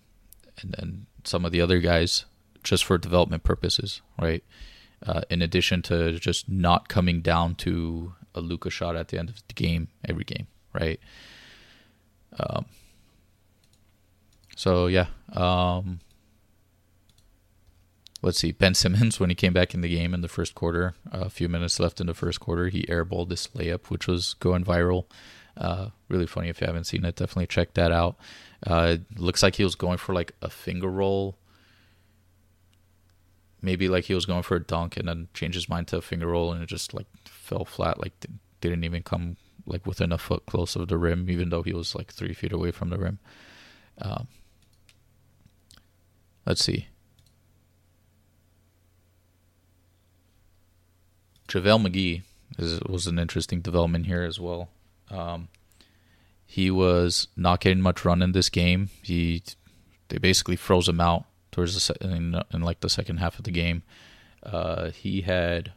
and 0.62 0.76
then 0.78 1.06
some 1.24 1.46
of 1.46 1.52
the 1.52 1.62
other 1.62 1.80
guys 1.80 2.26
just 2.64 2.84
for 2.84 2.98
development 2.98 3.44
purposes, 3.44 4.02
right? 4.20 4.44
Uh, 5.06 5.22
in 5.30 5.42
addition 5.42 5.82
to 5.82 6.20
just 6.20 6.50
not 6.50 6.90
coming 6.90 7.22
down 7.22 7.56
to 7.56 8.14
a 8.36 8.42
Luka 8.42 8.70
shot 8.70 8.96
at 8.96 9.08
the 9.08 9.18
end 9.18 9.30
of 9.30 9.36
the 9.48 9.54
game 9.54 9.88
every 10.08 10.24
game, 10.24 10.48
right? 10.74 11.00
Um, 12.38 12.66
so 14.56 14.88
yeah, 14.88 15.08
um, 15.34 16.00
let's 18.22 18.40
see, 18.40 18.52
Ben 18.52 18.74
Simmons, 18.74 19.20
when 19.20 19.30
he 19.30 19.36
came 19.36 19.54
back 19.54 19.74
in 19.74 19.82
the 19.82 19.90
game 19.90 20.14
in 20.14 20.22
the 20.22 20.28
first 20.28 20.56
quarter, 20.56 20.94
a 21.12 21.30
few 21.30 21.48
minutes 21.48 21.80
left 21.80 22.02
in 22.02 22.08
the 22.08 22.14
first 22.14 22.40
quarter, 22.40 22.68
he 22.68 22.84
airballed 22.84 23.30
this 23.30 23.48
layup, 23.48 23.88
which 23.88 24.08
was 24.08 24.34
going 24.36 24.64
viral. 24.64 25.06
Uh, 25.56 25.90
really 26.08 26.28
funny 26.28 26.50
if 26.50 26.62
you 26.62 26.68
haven't 26.68 26.86
seen 26.86 27.06
it, 27.06 27.16
definitely 27.16 27.48
check 27.48 27.74
that 27.74 27.92
out. 27.92 28.18
Uh, 28.66 28.98
looks 29.16 29.44
like 29.44 29.56
he 29.56 29.64
was 29.64 29.76
going 29.76 29.98
for 29.98 30.14
like 30.14 30.34
a 30.42 30.50
finger 30.50 30.90
roll. 30.90 31.38
Maybe 33.62 33.90
like 33.90 34.06
he 34.06 34.14
was 34.14 34.26
going 34.26 34.44
for 34.44 34.56
a 34.56 34.64
dunk 34.64 34.96
and 34.96 35.08
then 35.08 35.28
changed 35.34 35.56
his 35.56 35.68
mind 35.68 35.88
to 35.90 35.98
a 35.98 36.02
finger 36.02 36.28
roll 36.28 36.54
and 36.54 36.64
it 36.64 36.70
just 36.70 36.94
like 36.94 37.08
fell 37.26 37.66
flat, 37.66 38.00
like 38.00 38.14
didn't 38.62 38.86
even 38.86 39.04
come 39.04 39.36
like 39.66 39.86
within 39.86 40.12
a 40.12 40.18
foot 40.18 40.46
close 40.46 40.76
of 40.76 40.88
the 40.88 40.98
rim, 40.98 41.30
even 41.30 41.50
though 41.50 41.64
he 41.64 41.74
was 41.74 41.94
like 41.94 42.12
three 42.12 42.34
feet 42.34 42.54
away 42.54 42.72
from 42.72 42.90
the 42.90 42.98
rim. 42.98 43.20
Um, 44.02 44.28
let's 46.46 46.64
see. 46.64 46.88
JaVale 51.50 51.88
McGee 51.88 52.22
is, 52.58 52.80
was 52.82 53.08
an 53.08 53.20
interesting 53.20 53.62
development 53.62 54.06
here 54.06 54.24
as 54.24 54.40
well. 54.40 54.70
Um, 55.10 55.50
he 56.46 56.72
was 56.72 57.28
not 57.36 57.62
getting 57.62 57.82
much 57.82 58.06
run 58.06 58.22
in 58.22 58.32
this 58.32 58.50
game. 58.50 58.90
He 59.02 59.44
they 60.08 60.18
basically 60.18 60.56
froze 60.56 60.88
him 60.90 61.00
out 61.00 61.26
towards 61.52 61.74
the 61.74 61.80
se- 61.80 61.96
in, 62.02 62.42
in 62.54 62.62
like 62.62 62.80
the 62.80 62.90
second 62.90 63.18
half 63.18 63.38
of 63.38 63.44
the 63.46 63.52
game. 63.52 63.84
Uh, 64.42 64.90
he 64.90 65.22
had 65.22 65.74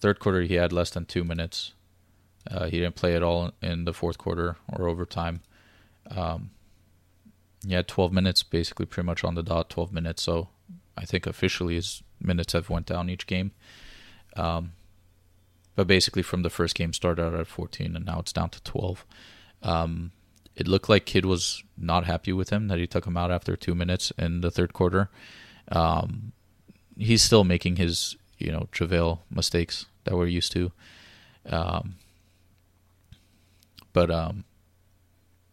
third 0.00 0.18
quarter. 0.18 0.42
He 0.42 0.54
had 0.54 0.72
less 0.72 0.90
than 0.90 1.04
two 1.04 1.24
minutes. 1.24 1.72
Uh, 2.50 2.66
he 2.66 2.78
didn't 2.78 2.94
play 2.96 3.14
at 3.14 3.22
all 3.22 3.52
in 3.62 3.84
the 3.84 3.92
fourth 3.92 4.18
quarter 4.18 4.56
or 4.72 4.88
overtime. 4.88 5.40
Um, 6.10 6.50
he 7.66 7.74
had 7.74 7.88
12 7.88 8.12
minutes, 8.12 8.42
basically 8.42 8.86
pretty 8.86 9.06
much 9.06 9.24
on 9.24 9.34
the 9.34 9.42
dot, 9.42 9.68
12 9.68 9.92
minutes. 9.92 10.22
So 10.22 10.48
I 10.96 11.04
think 11.04 11.26
officially 11.26 11.74
his 11.74 12.02
minutes 12.20 12.52
have 12.52 12.70
went 12.70 12.86
down 12.86 13.10
each 13.10 13.26
game. 13.26 13.52
Um, 14.36 14.72
but 15.74 15.86
basically, 15.86 16.22
from 16.22 16.42
the 16.42 16.50
first 16.50 16.74
game, 16.74 16.92
started 16.92 17.22
out 17.24 17.34
at 17.34 17.46
14, 17.46 17.94
and 17.94 18.04
now 18.04 18.18
it's 18.20 18.32
down 18.32 18.50
to 18.50 18.62
12. 18.62 19.04
Um, 19.62 20.12
it 20.56 20.66
looked 20.66 20.88
like 20.88 21.06
Kidd 21.06 21.24
was 21.24 21.62
not 21.76 22.04
happy 22.04 22.32
with 22.32 22.50
him 22.50 22.66
that 22.68 22.78
he 22.78 22.86
took 22.86 23.06
him 23.06 23.16
out 23.16 23.30
after 23.30 23.54
two 23.54 23.76
minutes 23.76 24.12
in 24.18 24.40
the 24.40 24.50
third 24.50 24.72
quarter. 24.72 25.08
Um, 25.70 26.32
he's 26.96 27.22
still 27.22 27.44
making 27.44 27.76
his, 27.76 28.16
you 28.38 28.50
know, 28.50 28.68
JaVale 28.72 29.20
mistakes 29.30 29.86
that 30.04 30.16
we're 30.16 30.26
used 30.26 30.50
to. 30.52 30.72
Um, 31.46 31.94
but 33.92 34.10
um, 34.10 34.44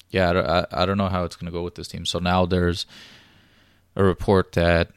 yeah, 0.09 0.31
I, 0.31 0.59
I, 0.59 0.65
I 0.71 0.85
don't 0.85 0.97
know 0.97 1.09
how 1.09 1.23
it's 1.23 1.35
going 1.35 1.51
to 1.51 1.55
go 1.55 1.63
with 1.63 1.75
this 1.75 1.87
team. 1.87 2.05
So 2.05 2.19
now 2.19 2.45
there's 2.45 2.85
a 3.95 4.03
report 4.03 4.53
that 4.53 4.89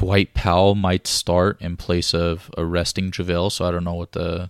Dwight 0.00 0.32
Powell 0.32 0.74
might 0.74 1.06
start 1.06 1.60
in 1.60 1.76
place 1.76 2.14
of 2.14 2.50
arresting 2.56 3.10
JaVale. 3.10 3.52
So 3.52 3.66
I 3.66 3.70
don't 3.70 3.84
know 3.84 3.92
what 3.92 4.12
the 4.12 4.48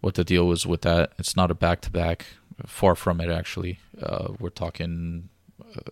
what 0.00 0.14
the 0.14 0.24
deal 0.24 0.46
was 0.46 0.64
with 0.64 0.80
that. 0.82 1.12
It's 1.18 1.36
not 1.36 1.50
a 1.50 1.54
back 1.54 1.82
to 1.82 1.90
back. 1.90 2.24
Far 2.64 2.94
from 2.94 3.20
it, 3.20 3.28
actually. 3.28 3.78
Uh, 4.02 4.28
we're 4.40 4.48
talking 4.48 5.28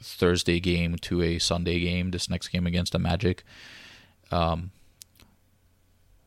Thursday 0.00 0.58
game 0.58 0.96
to 1.02 1.20
a 1.20 1.38
Sunday 1.38 1.80
game. 1.80 2.12
This 2.12 2.30
next 2.30 2.48
game 2.48 2.66
against 2.66 2.92
the 2.92 2.98
Magic. 2.98 3.44
Um, 4.30 4.70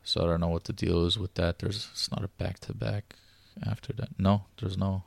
so 0.04 0.22
I 0.22 0.26
don't 0.28 0.42
know 0.42 0.50
what 0.50 0.66
the 0.66 0.74
deal 0.74 1.04
is 1.04 1.18
with 1.18 1.34
that. 1.34 1.58
There's 1.58 1.90
it's 1.94 2.12
not 2.12 2.24
a 2.24 2.28
back 2.28 2.60
to 2.60 2.76
back 2.76 3.16
after 3.66 3.92
that. 3.94 4.10
No, 4.20 4.44
there's 4.62 4.78
no. 4.78 5.02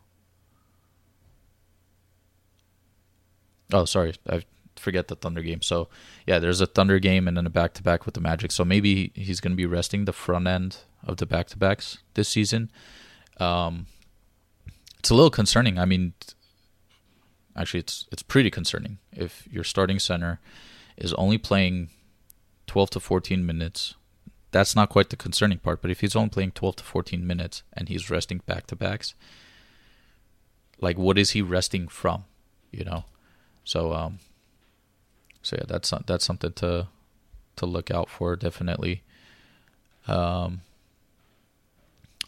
Oh, 3.72 3.84
sorry. 3.84 4.14
I've 4.28 4.44
forget 4.80 5.08
the 5.08 5.16
Thunder 5.16 5.42
game. 5.42 5.62
So 5.62 5.88
yeah, 6.26 6.38
there's 6.38 6.60
a 6.60 6.66
Thunder 6.66 6.98
game 6.98 7.28
and 7.28 7.36
then 7.36 7.46
a 7.46 7.50
back 7.50 7.74
to 7.74 7.82
back 7.82 8.06
with 8.06 8.14
the 8.14 8.20
Magic. 8.20 8.52
So 8.52 8.64
maybe 8.64 9.12
he's 9.14 9.40
going 9.40 9.52
to 9.52 9.56
be 9.56 9.66
resting 9.66 10.04
the 10.04 10.12
front 10.12 10.46
end 10.46 10.78
of 11.04 11.18
the 11.18 11.26
back 11.26 11.48
to 11.48 11.58
backs 11.58 11.98
this 12.14 12.28
season. 12.28 12.70
Um, 13.38 13.86
it's 14.98 15.10
a 15.10 15.14
little 15.14 15.30
concerning. 15.30 15.78
I 15.78 15.84
mean, 15.84 16.12
actually, 17.56 17.80
it's 17.80 18.06
it's 18.12 18.22
pretty 18.22 18.50
concerning 18.50 18.98
if 19.12 19.48
your 19.50 19.64
starting 19.64 19.98
center 19.98 20.40
is 20.96 21.14
only 21.14 21.38
playing 21.38 21.88
12 22.66 22.90
to 22.90 23.00
14 23.00 23.44
minutes. 23.44 23.94
That's 24.52 24.76
not 24.76 24.90
quite 24.90 25.10
the 25.10 25.16
concerning 25.16 25.58
part, 25.58 25.80
but 25.80 25.90
if 25.90 26.00
he's 26.00 26.16
only 26.16 26.28
playing 26.28 26.52
12 26.52 26.76
to 26.76 26.84
14 26.84 27.26
minutes 27.26 27.62
and 27.72 27.88
he's 27.88 28.10
resting 28.10 28.40
back 28.46 28.66
to 28.66 28.76
backs, 28.76 29.14
like 30.80 30.98
what 30.98 31.18
is 31.18 31.30
he 31.30 31.40
resting 31.40 31.88
from? 31.88 32.24
You 32.70 32.84
know, 32.84 33.04
so 33.64 33.92
um, 33.92 34.18
so 35.42 35.56
yeah, 35.56 35.64
that's 35.66 35.92
that's 36.06 36.24
something 36.24 36.52
to 36.54 36.88
to 37.56 37.66
look 37.66 37.90
out 37.90 38.08
for 38.08 38.36
definitely. 38.36 39.02
Um, 40.06 40.62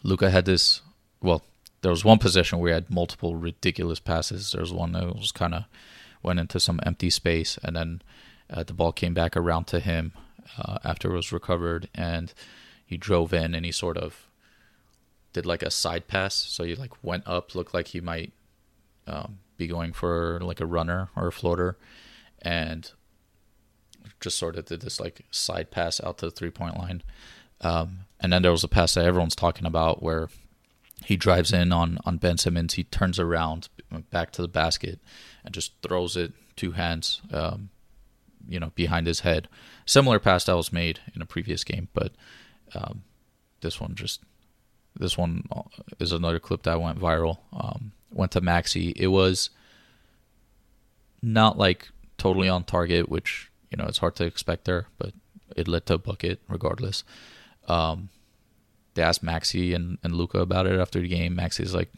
Luka 0.03 0.29
had 0.29 0.45
this. 0.45 0.81
Well, 1.21 1.43
there 1.81 1.91
was 1.91 2.05
one 2.05 2.19
possession 2.19 2.59
where 2.59 2.69
he 2.69 2.73
had 2.73 2.89
multiple 2.89 3.35
ridiculous 3.35 3.99
passes. 3.99 4.51
There 4.51 4.61
was 4.61 4.73
one 4.73 4.91
that 4.93 5.15
was 5.15 5.31
kind 5.31 5.53
of 5.53 5.63
went 6.21 6.39
into 6.39 6.59
some 6.59 6.79
empty 6.85 7.09
space, 7.09 7.57
and 7.63 7.75
then 7.75 8.01
Uh, 8.49 8.61
the 8.63 8.73
ball 8.73 8.91
came 8.91 9.13
back 9.13 9.37
around 9.37 9.65
to 9.65 9.79
him 9.79 10.11
uh, 10.57 10.77
after 10.83 11.09
it 11.09 11.15
was 11.15 11.31
recovered, 11.31 11.89
and 11.95 12.33
he 12.85 12.97
drove 12.97 13.33
in 13.33 13.55
and 13.55 13.65
he 13.65 13.71
sort 13.71 13.97
of 13.97 14.27
did 15.31 15.45
like 15.45 15.65
a 15.65 15.71
side 15.71 16.05
pass. 16.07 16.35
So 16.35 16.63
he 16.63 16.75
like 16.75 16.93
went 17.01 17.25
up, 17.25 17.55
looked 17.55 17.73
like 17.73 17.87
he 17.89 18.01
might 18.01 18.31
um, 19.07 19.39
be 19.57 19.65
going 19.65 19.93
for 19.93 20.39
like 20.41 20.61
a 20.61 20.67
runner 20.67 21.09
or 21.15 21.27
a 21.27 21.31
floater, 21.31 21.77
and 22.41 22.91
just 24.23 24.39
sort 24.39 24.55
of 24.55 24.65
did 24.65 24.81
this 24.81 24.99
like 24.99 25.21
side 25.29 25.69
pass 25.69 26.01
out 26.01 26.17
to 26.19 26.25
the 26.25 26.31
three 26.31 26.49
point 26.49 26.77
line. 26.77 27.03
Um, 27.61 27.99
and 28.19 28.31
then 28.31 28.41
there 28.41 28.51
was 28.51 28.63
a 28.63 28.69
pass 28.69 28.93
that 28.93 29.05
everyone's 29.05 29.35
talking 29.35 29.65
about 29.65 30.01
where 30.01 30.29
he 31.05 31.17
drives 31.17 31.51
in 31.51 31.71
on, 31.71 31.99
on 32.05 32.17
Ben 32.17 32.37
Simmons. 32.37 32.75
He 32.75 32.85
turns 32.85 33.19
around 33.19 33.69
back 34.09 34.31
to 34.31 34.41
the 34.41 34.47
basket 34.47 34.99
and 35.43 35.53
just 35.53 35.73
throws 35.81 36.15
it 36.15 36.31
two 36.55 36.71
hands, 36.71 37.21
um, 37.31 37.69
you 38.47 38.59
know, 38.59 38.71
behind 38.75 39.07
his 39.07 39.21
head. 39.21 39.49
Similar 39.85 40.19
pass 40.19 40.45
that 40.45 40.55
was 40.55 40.71
made 40.71 40.99
in 41.13 41.21
a 41.21 41.25
previous 41.25 41.63
game, 41.63 41.89
but 41.93 42.13
um, 42.73 43.03
this 43.61 43.79
one 43.79 43.95
just 43.95 44.21
this 44.95 45.17
one 45.17 45.43
is 45.99 46.11
another 46.11 46.39
clip 46.39 46.63
that 46.63 46.79
went 46.79 46.99
viral. 46.99 47.39
Um, 47.51 47.93
went 48.11 48.31
to 48.33 48.41
Maxi. 48.41 48.93
It 48.95 49.07
was 49.07 49.49
not 51.21 51.57
like 51.57 51.89
totally 52.17 52.47
on 52.47 52.63
target, 52.63 53.09
which 53.09 53.49
you 53.73 53.77
know 53.77 53.89
it's 53.89 53.97
hard 53.97 54.15
to 54.17 54.25
expect 54.25 54.65
there, 54.65 54.85
but 54.99 55.13
it 55.55 55.67
led 55.67 55.87
to 55.87 55.95
a 55.95 55.97
bucket 55.97 56.39
regardless. 56.47 57.03
Um, 57.67 58.09
they 58.93 59.01
asked 59.01 59.25
Maxi 59.25 59.73
and, 59.73 59.97
and 60.03 60.13
Luka 60.15 60.39
about 60.39 60.67
it 60.67 60.79
after 60.79 60.99
the 60.99 61.07
game. 61.07 61.35
Maxi's 61.35 61.73
like, 61.73 61.91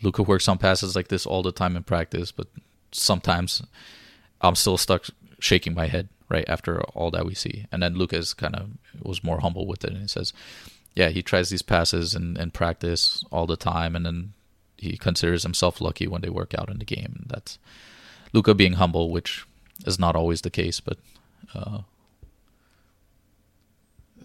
Luka 0.00 0.22
works 0.22 0.48
on 0.48 0.56
passes 0.56 0.96
like 0.96 1.08
this 1.08 1.26
all 1.26 1.42
the 1.42 1.52
time 1.52 1.76
in 1.76 1.82
practice, 1.82 2.32
but 2.32 2.46
sometimes 2.90 3.62
I'm 4.40 4.54
still 4.54 4.78
stuck 4.78 5.04
shaking 5.40 5.74
my 5.74 5.88
head 5.88 6.08
right 6.30 6.48
after 6.48 6.80
all 6.94 7.10
that 7.10 7.26
we 7.26 7.34
see. 7.34 7.66
And 7.70 7.82
then 7.82 7.94
Luka's 7.94 8.32
kind 8.32 8.54
of 8.54 8.70
was 9.02 9.22
more 9.22 9.40
humble 9.40 9.66
with 9.66 9.84
it, 9.84 9.90
and 9.90 10.00
he 10.00 10.08
says, 10.08 10.32
"Yeah, 10.94 11.10
he 11.10 11.22
tries 11.22 11.50
these 11.50 11.62
passes 11.62 12.14
in, 12.14 12.38
in 12.38 12.50
practice 12.52 13.22
all 13.30 13.46
the 13.46 13.56
time, 13.56 13.94
and 13.94 14.06
then 14.06 14.32
he 14.78 14.96
considers 14.96 15.42
himself 15.42 15.80
lucky 15.80 16.06
when 16.06 16.22
they 16.22 16.30
work 16.30 16.54
out 16.56 16.70
in 16.70 16.78
the 16.78 16.84
game. 16.84 17.16
And 17.18 17.26
that's 17.28 17.58
Luka 18.32 18.54
being 18.54 18.74
humble, 18.74 19.10
which 19.10 19.44
is 19.86 19.98
not 19.98 20.16
always 20.16 20.42
the 20.42 20.50
case, 20.50 20.80
but 20.80 20.98
uh, 21.54 21.80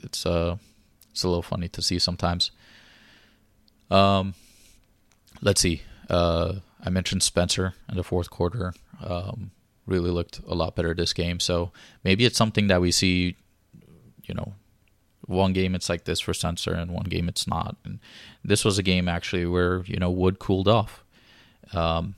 it's 0.02 0.26
uh 0.26 0.58
it's 1.12 1.24
a 1.24 1.28
little 1.28 1.44
funny 1.44 1.68
to 1.70 1.82
see 1.82 2.00
sometimes. 2.00 2.52
Um, 3.92 4.34
let's 5.42 5.62
see. 5.62 5.84
Uh, 6.10 6.56
I 6.84 6.89
mentioned 6.89 7.22
Spencer 7.22 7.76
in 7.88 7.96
the 7.96 8.04
fourth 8.04 8.30
quarter. 8.30 8.74
Um, 9.04 9.52
really 9.86 10.10
looked 10.10 10.39
a 10.48 10.56
lot 10.56 10.76
better 10.76 10.94
this 10.94 11.13
game. 11.13 11.39
So 11.39 11.72
maybe 12.04 12.26
it's 12.26 12.38
something 12.38 12.68
that 12.68 12.82
we 12.82 12.92
see, 12.92 13.36
you 14.24 14.34
know, 14.34 14.54
one 15.26 15.54
game 15.54 15.76
it's 15.76 15.89
like 15.89 16.06
this 16.06 16.20
for 16.20 16.34
Spencer 16.34 16.74
and 16.74 16.92
one 16.92 17.06
game 17.06 17.30
it's 17.30 17.48
not. 17.48 17.76
And 17.86 18.00
this 18.44 18.66
was 18.66 18.78
a 18.78 18.84
game 18.84 19.08
actually 19.08 19.46
where, 19.46 19.84
you 19.84 19.98
know, 19.98 20.10
Wood 20.10 20.39
cooled 20.39 20.68
off. 20.68 21.04
Um, 21.74 22.16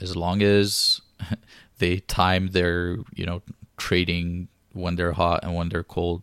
as 0.00 0.16
long 0.16 0.42
as 0.42 1.00
they 1.78 1.98
time 2.00 2.48
their, 2.48 2.98
you 3.14 3.26
know, 3.26 3.42
trading 3.76 4.48
when 4.72 4.96
they're 4.96 5.12
hot 5.12 5.42
and 5.42 5.54
when 5.54 5.68
they're 5.68 5.84
cold 5.84 6.22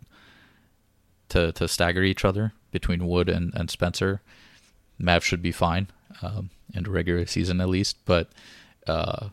to, 1.29 1.51
to 1.53 1.67
stagger 1.67 2.03
each 2.03 2.23
other 2.23 2.53
between 2.71 3.07
Wood 3.07 3.29
and, 3.29 3.53
and 3.55 3.69
Spencer, 3.69 4.21
Mav 4.99 5.23
should 5.23 5.41
be 5.41 5.51
fine 5.51 5.87
um, 6.21 6.49
in 6.73 6.83
the 6.83 6.91
regular 6.91 7.25
season 7.25 7.61
at 7.61 7.69
least. 7.69 7.97
But 8.05 8.29
uh, 8.87 9.29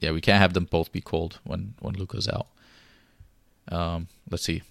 yeah, 0.00 0.10
we 0.10 0.20
can't 0.20 0.40
have 0.40 0.54
them 0.54 0.64
both 0.64 0.92
be 0.92 1.00
cold 1.00 1.38
when 1.44 1.74
when 1.80 1.94
Luka's 1.94 2.28
out. 2.28 2.46
Um, 3.68 4.08
let's 4.30 4.44
see. 4.44 4.62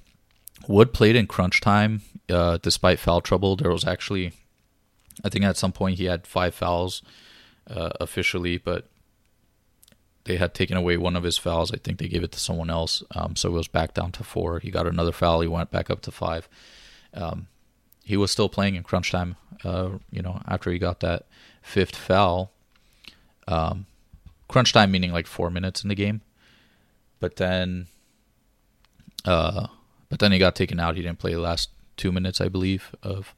Wood 0.68 0.94
played 0.94 1.16
in 1.16 1.26
crunch 1.26 1.62
time 1.62 2.02
uh, 2.30 2.58
despite 2.62 3.00
foul 3.00 3.22
trouble. 3.22 3.56
There 3.56 3.72
was 3.72 3.88
actually, 3.88 4.34
I 5.24 5.30
think 5.30 5.46
at 5.46 5.58
some 5.58 5.72
point 5.72 5.98
he 5.98 6.06
had 6.06 6.28
five 6.28 6.54
fouls 6.54 7.02
uh, 7.70 7.92
officially, 8.00 8.58
but 8.58 8.91
they 10.26 10.38
had 10.38 10.54
taken 10.54 10.78
away 10.78 10.98
one 10.98 11.16
of 11.16 11.24
his 11.24 11.38
fouls. 11.38 11.72
I 11.72 11.78
think 11.78 11.98
they 11.98 12.08
gave 12.08 12.24
it 12.24 12.32
to 12.34 12.40
someone 12.40 12.70
else, 12.70 13.04
um, 13.16 13.36
so 13.36 13.50
it 13.50 13.54
was 13.54 13.68
back 13.68 13.94
down 13.94 14.12
to 14.14 14.24
four. 14.24 14.60
He 14.60 14.72
got 14.72 14.88
another 14.88 15.12
foul. 15.12 15.42
He 15.42 15.48
went 15.48 15.72
back 15.72 15.90
up 15.90 16.02
to 16.02 16.12
five. 16.12 16.48
Um, 17.14 17.48
he 18.04 18.18
was 18.18 18.32
still 18.32 18.50
playing 18.50 18.76
in 18.76 18.84
crunch 18.84 19.12
time. 19.12 19.36
Uh, 19.64 19.92
you 20.12 20.22
know, 20.22 20.42
after 20.48 20.72
he 20.72 20.80
got 20.80 21.00
that 21.00 21.26
fifth 21.62 21.96
foul, 21.96 22.52
um, 23.48 23.86
crunch 24.48 24.74
time 24.74 24.92
meaning 24.92 25.12
like 25.12 25.28
four 25.28 25.50
minutes 25.50 25.84
in 25.84 25.90
the 25.90 25.96
game. 25.96 26.22
But 27.20 27.36
then, 27.38 27.88
uh, 29.26 29.68
but 30.10 30.20
then 30.20 30.32
he 30.32 30.40
got 30.40 30.56
taken 30.56 30.80
out. 30.80 30.96
He 30.96 31.04
didn't 31.04 31.20
play 31.20 31.34
the 31.34 31.40
last 31.40 31.70
two 31.98 32.12
minutes, 32.12 32.42
I 32.42 32.48
believe, 32.48 32.96
of 33.04 33.36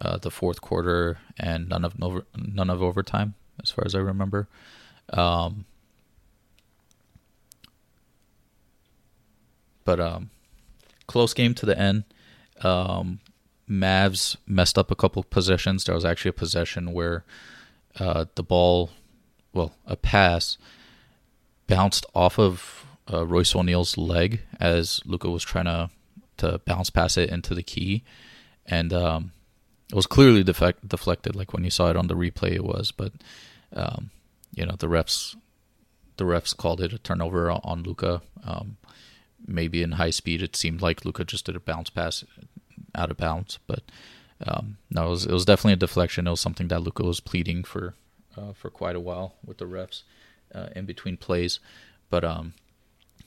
uh, 0.00 0.16
the 0.18 0.30
fourth 0.30 0.60
quarter 0.60 1.18
and 1.38 1.68
none 1.68 1.84
of 1.84 1.94
none 2.36 2.70
of 2.70 2.82
overtime, 2.82 3.34
as 3.62 3.70
far 3.70 3.84
as 3.84 3.94
I 3.94 3.98
remember. 3.98 4.48
Um, 5.10 5.66
but 9.84 10.00
um, 10.00 10.30
close 11.06 11.34
game 11.34 11.54
to 11.54 11.66
the 11.66 11.78
end. 11.78 12.04
Um, 12.62 13.20
Mavs 13.68 14.36
messed 14.46 14.76
up 14.76 14.90
a 14.90 14.96
couple 14.96 15.22
possessions. 15.22 15.84
There 15.84 15.94
was 15.94 16.04
actually 16.04 16.30
a 16.30 16.34
possession 16.34 16.92
where 16.92 17.24
uh, 17.98 18.26
the 18.34 18.42
ball 18.42 18.90
well, 19.52 19.74
a 19.86 19.96
pass 19.96 20.56
bounced 21.66 22.06
off 22.14 22.38
of 22.38 22.86
uh, 23.12 23.26
Royce 23.26 23.54
O'Neale's 23.54 23.96
leg 23.96 24.40
as 24.60 25.00
Luka 25.04 25.30
was 25.30 25.42
trying 25.42 25.66
to 25.66 25.90
to 26.38 26.58
bounce 26.64 26.90
pass 26.90 27.16
it 27.16 27.30
into 27.30 27.54
the 27.54 27.62
key, 27.62 28.02
and 28.66 28.92
um, 28.92 29.32
it 29.90 29.94
was 29.94 30.06
clearly 30.06 30.42
defect- 30.42 30.88
deflected. 30.88 31.36
Like 31.36 31.52
when 31.52 31.64
you 31.64 31.70
saw 31.70 31.90
it 31.90 31.96
on 31.96 32.06
the 32.06 32.16
replay, 32.16 32.52
it 32.52 32.64
was. 32.64 32.90
But 32.90 33.12
um, 33.74 34.10
you 34.54 34.64
know 34.64 34.74
the 34.78 34.88
refs 34.88 35.36
the 36.16 36.24
refs 36.24 36.56
called 36.56 36.80
it 36.80 36.92
a 36.92 36.98
turnover 36.98 37.50
on 37.50 37.82
Luka. 37.82 38.22
Um, 38.44 38.76
maybe 39.46 39.82
in 39.82 39.92
high 39.92 40.10
speed, 40.10 40.42
it 40.42 40.56
seemed 40.56 40.82
like 40.82 41.04
Luka 41.04 41.24
just 41.24 41.46
did 41.46 41.56
a 41.56 41.60
bounce 41.60 41.90
pass 41.90 42.24
out 42.94 43.10
of 43.10 43.16
bounds, 43.16 43.58
but 43.66 43.82
um, 44.46 44.76
no, 44.90 45.06
it 45.06 45.10
was, 45.10 45.26
it 45.26 45.32
was 45.32 45.44
definitely 45.44 45.74
a 45.74 45.76
deflection. 45.76 46.26
It 46.26 46.30
was 46.30 46.40
something 46.40 46.68
that 46.68 46.82
Luka 46.82 47.04
was 47.04 47.20
pleading 47.20 47.64
for 47.64 47.94
uh, 48.36 48.52
for 48.52 48.70
quite 48.70 48.96
a 48.96 49.00
while 49.00 49.34
with 49.44 49.58
the 49.58 49.66
refs 49.66 50.02
uh, 50.54 50.68
in 50.74 50.86
between 50.86 51.16
plays. 51.16 51.60
But 52.10 52.24
um, 52.24 52.54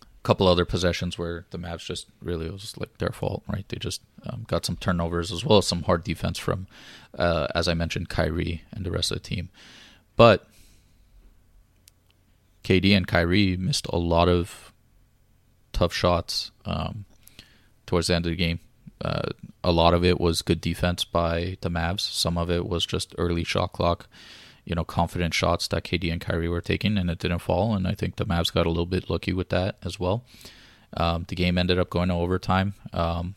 a 0.02 0.24
couple 0.24 0.48
other 0.48 0.66
possessions 0.66 1.18
where 1.18 1.46
the 1.52 1.58
Mavs 1.58 1.86
just 1.86 2.08
really 2.22 2.50
was 2.50 2.78
like 2.78 2.98
their 2.98 3.10
fault, 3.10 3.44
right? 3.48 3.68
They 3.70 3.78
just 3.78 4.02
um, 4.26 4.46
got 4.48 4.66
some 4.66 4.76
turnovers 4.76 5.32
as 5.32 5.46
well 5.46 5.60
as 5.60 5.68
some 5.68 5.84
hard 5.84 6.04
defense 6.04 6.38
from, 6.38 6.68
uh, 7.18 7.48
as 7.56 7.68
I 7.68 7.74
mentioned, 7.74 8.10
Kyrie 8.10 8.64
and 8.72 8.86
the 8.86 8.92
rest 8.92 9.12
of 9.12 9.22
the 9.22 9.28
team. 9.28 9.50
But 10.16 10.48
KD 12.64 12.96
and 12.96 13.08
Kyrie 13.08 13.58
missed 13.58 13.88
a 13.88 13.98
lot 13.98 14.28
of 14.28 14.74
tough 15.76 15.94
shots 15.94 16.52
um, 16.66 17.06
towards 17.86 18.08
the 18.08 18.16
end 18.16 18.26
of 18.26 18.32
the 18.32 18.36
game. 18.36 18.60
Uh, 19.02 19.30
a 19.64 19.72
lot 19.72 19.94
of 19.94 20.04
it 20.04 20.20
was 20.20 20.42
good 20.42 20.62
defense 20.62 21.04
by 21.04 21.58
the 21.62 21.70
Mavs. 21.70 22.00
Some 22.00 22.38
of 22.38 22.50
it 22.50 22.68
was 22.68 22.86
just 22.86 23.14
early 23.18 23.44
shot 23.44 23.74
clock 23.74 24.08
you 24.66 24.74
know, 24.74 24.84
confident 24.84 25.34
shots 25.34 25.68
that 25.68 25.84
KD 25.84 26.12
and 26.12 26.20
Kyrie 26.20 26.50
were 26.50 26.60
taking, 26.60 26.98
and 26.98 27.10
it 27.10 27.20
didn't 27.20 27.40
fall. 27.40 27.76
And 27.76 27.88
I 27.88 27.94
think 27.94 28.16
the 28.16 28.26
Mavs 28.26 28.52
got 28.52 28.66
a 28.66 28.70
little 28.70 28.88
bit 28.88 29.10
lucky 29.10 29.32
with 29.32 29.50
that 29.50 29.78
as 29.84 30.00
well. 30.00 30.26
Um, 30.98 31.26
the 31.28 31.36
game 31.36 31.58
ended 31.58 31.78
up 31.80 31.92
going 31.92 32.10
to 32.10 32.16
overtime. 32.16 32.74
Um, 32.92 33.36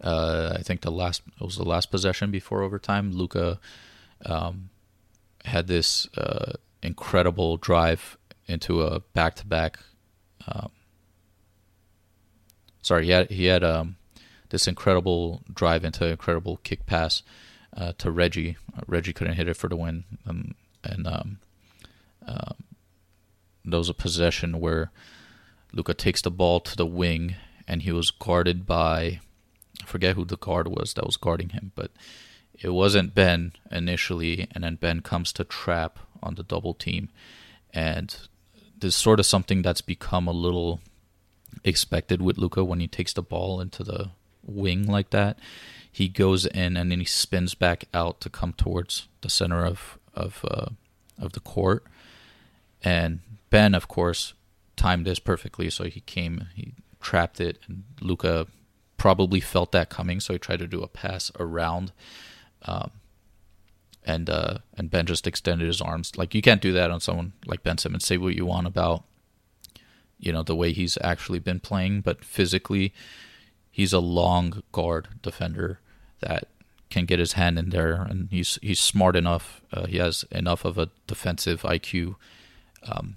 uh, 0.00 0.54
I 0.56 0.62
think 0.62 0.80
the 0.80 0.92
last 0.92 1.22
it 1.26 1.44
was 1.44 1.56
the 1.56 1.64
last 1.64 1.90
possession 1.90 2.30
before 2.30 2.62
overtime. 2.62 3.12
Luka 3.12 3.58
um, 4.24 4.70
had 5.44 5.66
this 5.66 6.08
uh, 6.16 6.52
incredible 6.82 7.56
drive 7.56 8.16
into 8.46 8.82
a 8.82 9.00
back-to-back. 9.00 9.78
Um, 10.46 10.70
sorry, 12.82 13.06
he 13.06 13.10
had 13.10 13.30
he 13.30 13.46
had 13.46 13.64
um, 13.64 13.96
this 14.50 14.66
incredible 14.66 15.42
drive 15.52 15.84
into 15.84 16.04
an 16.04 16.12
incredible 16.12 16.58
kick 16.62 16.86
pass 16.86 17.22
uh, 17.76 17.92
to 17.98 18.10
Reggie. 18.10 18.56
Uh, 18.76 18.82
Reggie 18.86 19.12
couldn't 19.12 19.34
hit 19.34 19.48
it 19.48 19.56
for 19.56 19.68
the 19.68 19.76
win, 19.76 20.04
um, 20.26 20.54
and 20.84 21.06
um, 21.06 21.38
uh, 22.26 22.52
there 23.64 23.78
was 23.78 23.88
a 23.88 23.94
possession 23.94 24.60
where 24.60 24.90
Luka 25.72 25.94
takes 25.94 26.22
the 26.22 26.30
ball 26.30 26.60
to 26.60 26.76
the 26.76 26.86
wing, 26.86 27.36
and 27.68 27.82
he 27.82 27.92
was 27.92 28.10
guarded 28.10 28.66
by 28.66 29.20
I 29.82 29.86
forget 29.86 30.16
who 30.16 30.24
the 30.24 30.36
guard 30.36 30.68
was 30.68 30.94
that 30.94 31.06
was 31.06 31.16
guarding 31.16 31.50
him, 31.50 31.72
but 31.74 31.90
it 32.58 32.70
wasn't 32.70 33.14
Ben 33.14 33.52
initially, 33.70 34.46
and 34.52 34.64
then 34.64 34.76
Ben 34.76 35.00
comes 35.00 35.32
to 35.34 35.44
trap 35.44 35.98
on 36.22 36.34
the 36.34 36.42
double 36.42 36.74
team, 36.74 37.08
and 37.72 38.14
this 38.80 38.96
sort 38.96 39.20
of 39.20 39.26
something 39.26 39.62
that's 39.62 39.80
become 39.80 40.26
a 40.26 40.32
little 40.32 40.80
expected 41.64 42.22
with 42.22 42.38
Luka 42.38 42.64
when 42.64 42.80
he 42.80 42.88
takes 42.88 43.12
the 43.12 43.22
ball 43.22 43.60
into 43.60 43.82
the 43.84 44.10
wing 44.44 44.86
like 44.86 45.10
that 45.10 45.38
he 45.92 46.08
goes 46.08 46.46
in 46.46 46.76
and 46.76 46.90
then 46.90 47.00
he 47.00 47.04
spins 47.04 47.54
back 47.54 47.84
out 47.92 48.20
to 48.20 48.30
come 48.30 48.52
towards 48.52 49.08
the 49.22 49.30
center 49.30 49.64
of 49.64 49.98
of 50.14 50.44
uh, 50.48 50.70
of 51.18 51.32
the 51.32 51.40
court, 51.40 51.84
and 52.82 53.20
Ben, 53.50 53.74
of 53.74 53.88
course, 53.88 54.34
timed 54.76 55.04
this 55.04 55.18
perfectly. 55.18 55.68
So 55.70 55.84
he 55.84 56.00
came, 56.00 56.46
he 56.54 56.72
trapped 57.00 57.40
it, 57.40 57.58
and 57.68 57.84
Luka 58.00 58.46
probably 58.96 59.40
felt 59.40 59.72
that 59.72 59.90
coming, 59.90 60.20
so 60.20 60.32
he 60.32 60.38
tried 60.38 60.60
to 60.60 60.66
do 60.66 60.82
a 60.82 60.88
pass 60.88 61.30
around. 61.38 61.92
Um, 62.62 62.90
and 64.04 64.30
uh, 64.30 64.58
and 64.76 64.90
Ben 64.90 65.06
just 65.06 65.26
extended 65.26 65.66
his 65.66 65.80
arms. 65.80 66.16
Like 66.16 66.34
you 66.34 66.42
can't 66.42 66.62
do 66.62 66.72
that 66.72 66.90
on 66.90 67.00
someone 67.00 67.32
like 67.46 67.62
Ben 67.62 67.78
Simmons. 67.78 68.06
Say 68.06 68.16
what 68.16 68.34
you 68.34 68.46
want 68.46 68.66
about, 68.66 69.04
you 70.18 70.32
know, 70.32 70.42
the 70.42 70.56
way 70.56 70.72
he's 70.72 70.98
actually 71.02 71.38
been 71.38 71.60
playing, 71.60 72.00
but 72.00 72.24
physically, 72.24 72.92
he's 73.70 73.92
a 73.92 74.00
long 74.00 74.62
guard 74.72 75.08
defender 75.22 75.80
that 76.20 76.48
can 76.90 77.04
get 77.04 77.18
his 77.18 77.34
hand 77.34 77.58
in 77.58 77.70
there, 77.70 77.94
and 77.94 78.28
he's 78.30 78.58
he's 78.62 78.80
smart 78.80 79.16
enough. 79.16 79.60
Uh, 79.72 79.86
he 79.86 79.98
has 79.98 80.24
enough 80.30 80.64
of 80.64 80.76
a 80.78 80.90
defensive 81.06 81.62
IQ 81.62 82.16
um, 82.82 83.16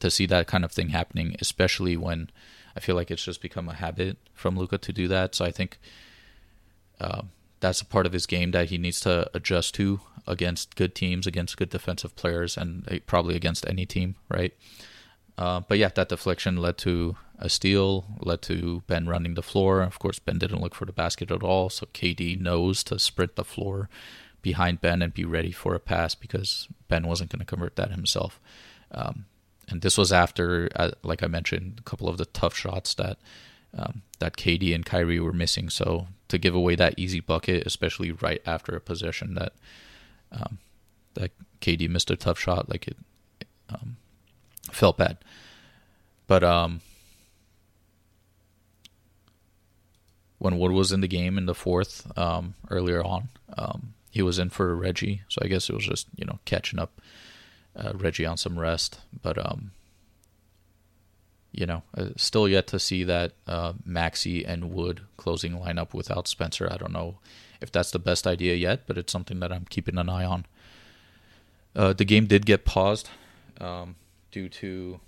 to 0.00 0.10
see 0.10 0.26
that 0.26 0.46
kind 0.46 0.64
of 0.64 0.72
thing 0.72 0.88
happening, 0.90 1.36
especially 1.40 1.96
when 1.96 2.30
I 2.74 2.80
feel 2.80 2.96
like 2.96 3.10
it's 3.10 3.24
just 3.24 3.40
become 3.40 3.68
a 3.68 3.74
habit 3.74 4.18
from 4.34 4.56
Luka 4.58 4.78
to 4.78 4.92
do 4.92 5.08
that. 5.08 5.34
So 5.34 5.44
I 5.44 5.50
think 5.50 5.78
uh, 7.00 7.22
that's 7.60 7.80
a 7.80 7.86
part 7.86 8.06
of 8.06 8.12
his 8.12 8.26
game 8.26 8.50
that 8.52 8.70
he 8.70 8.78
needs 8.78 9.00
to 9.00 9.30
adjust 9.34 9.74
to 9.76 10.00
against 10.26 10.76
good 10.76 10.94
teams, 10.94 11.26
against 11.26 11.56
good 11.56 11.70
defensive 11.70 12.16
players, 12.16 12.56
and 12.56 12.86
uh, 12.90 12.98
probably 13.06 13.36
against 13.36 13.66
any 13.66 13.86
team, 13.86 14.16
right? 14.28 14.54
Uh, 15.38 15.60
but 15.60 15.78
yeah, 15.78 15.88
that 15.94 16.08
deflection 16.08 16.56
led 16.56 16.78
to 16.78 17.16
a 17.38 17.48
steal, 17.48 18.06
led 18.20 18.42
to 18.42 18.82
Ben 18.86 19.06
running 19.06 19.34
the 19.34 19.42
floor. 19.42 19.82
Of 19.82 19.98
course, 19.98 20.18
Ben 20.18 20.38
didn't 20.38 20.60
look 20.60 20.74
for 20.74 20.86
the 20.86 20.92
basket 20.92 21.30
at 21.30 21.42
all, 21.42 21.68
so 21.68 21.86
KD 21.92 22.40
knows 22.40 22.82
to 22.84 22.98
sprint 22.98 23.36
the 23.36 23.44
floor 23.44 23.88
behind 24.42 24.80
Ben 24.80 25.02
and 25.02 25.12
be 25.12 25.24
ready 25.24 25.52
for 25.52 25.74
a 25.74 25.80
pass 25.80 26.14
because 26.14 26.68
Ben 26.88 27.06
wasn't 27.06 27.30
going 27.30 27.40
to 27.40 27.46
convert 27.46 27.76
that 27.76 27.90
himself. 27.90 28.40
Um, 28.92 29.26
and 29.68 29.82
this 29.82 29.98
was 29.98 30.12
after, 30.12 30.70
uh, 30.76 30.92
like 31.02 31.22
I 31.22 31.26
mentioned, 31.26 31.76
a 31.80 31.82
couple 31.82 32.08
of 32.08 32.16
the 32.16 32.26
tough 32.26 32.56
shots 32.56 32.94
that 32.94 33.18
um, 33.76 34.02
that 34.18 34.36
KD 34.36 34.74
and 34.74 34.84
Kyrie 34.84 35.20
were 35.20 35.32
missing. 35.32 35.68
So 35.68 36.08
to 36.28 36.38
give 36.38 36.54
away 36.54 36.74
that 36.76 36.94
easy 36.96 37.20
bucket, 37.20 37.66
especially 37.66 38.12
right 38.12 38.42
after 38.46 38.74
a 38.74 38.80
possession 38.80 39.34
that 39.34 39.52
um, 40.32 40.58
that 41.14 41.30
KD 41.60 41.88
missed 41.88 42.10
a 42.10 42.16
tough 42.16 42.38
shot, 42.38 42.68
like 42.68 42.88
it, 42.88 42.96
um, 43.68 43.96
felt 44.70 44.98
bad. 44.98 45.18
But 46.26 46.42
um, 46.42 46.80
when 50.38 50.58
Wood 50.58 50.72
was 50.72 50.92
in 50.92 51.00
the 51.00 51.08
game 51.08 51.38
in 51.38 51.46
the 51.46 51.54
fourth 51.54 52.10
um, 52.18 52.54
earlier 52.70 53.04
on, 53.04 53.28
um, 53.56 53.94
he 54.10 54.22
was 54.22 54.38
in 54.38 54.50
for 54.50 54.74
Reggie, 54.74 55.22
so 55.28 55.40
I 55.42 55.48
guess 55.48 55.68
it 55.68 55.74
was 55.74 55.86
just 55.86 56.08
you 56.16 56.24
know 56.24 56.38
catching 56.44 56.78
up 56.78 57.00
uh, 57.76 57.92
Reggie 57.94 58.26
on 58.26 58.36
some 58.36 58.58
rest. 58.58 59.00
But 59.22 59.38
um, 59.38 59.72
you 61.56 61.64
know, 61.64 61.82
uh, 61.96 62.08
still 62.16 62.46
yet 62.46 62.66
to 62.68 62.78
see 62.78 63.02
that 63.04 63.32
uh, 63.46 63.72
Maxi 63.88 64.44
and 64.46 64.70
Wood 64.70 65.00
closing 65.16 65.52
lineup 65.52 65.94
without 65.94 66.28
Spencer. 66.28 66.68
I 66.70 66.76
don't 66.76 66.92
know 66.92 67.16
if 67.62 67.72
that's 67.72 67.90
the 67.90 67.98
best 67.98 68.26
idea 68.26 68.54
yet, 68.54 68.86
but 68.86 68.98
it's 68.98 69.10
something 69.10 69.40
that 69.40 69.50
I'm 69.50 69.64
keeping 69.64 69.96
an 69.96 70.10
eye 70.10 70.26
on. 70.26 70.44
Uh, 71.74 71.94
the 71.94 72.04
game 72.04 72.26
did 72.26 72.44
get 72.44 72.66
paused 72.66 73.08
um, 73.58 73.96
due 74.30 74.50
to 74.50 75.00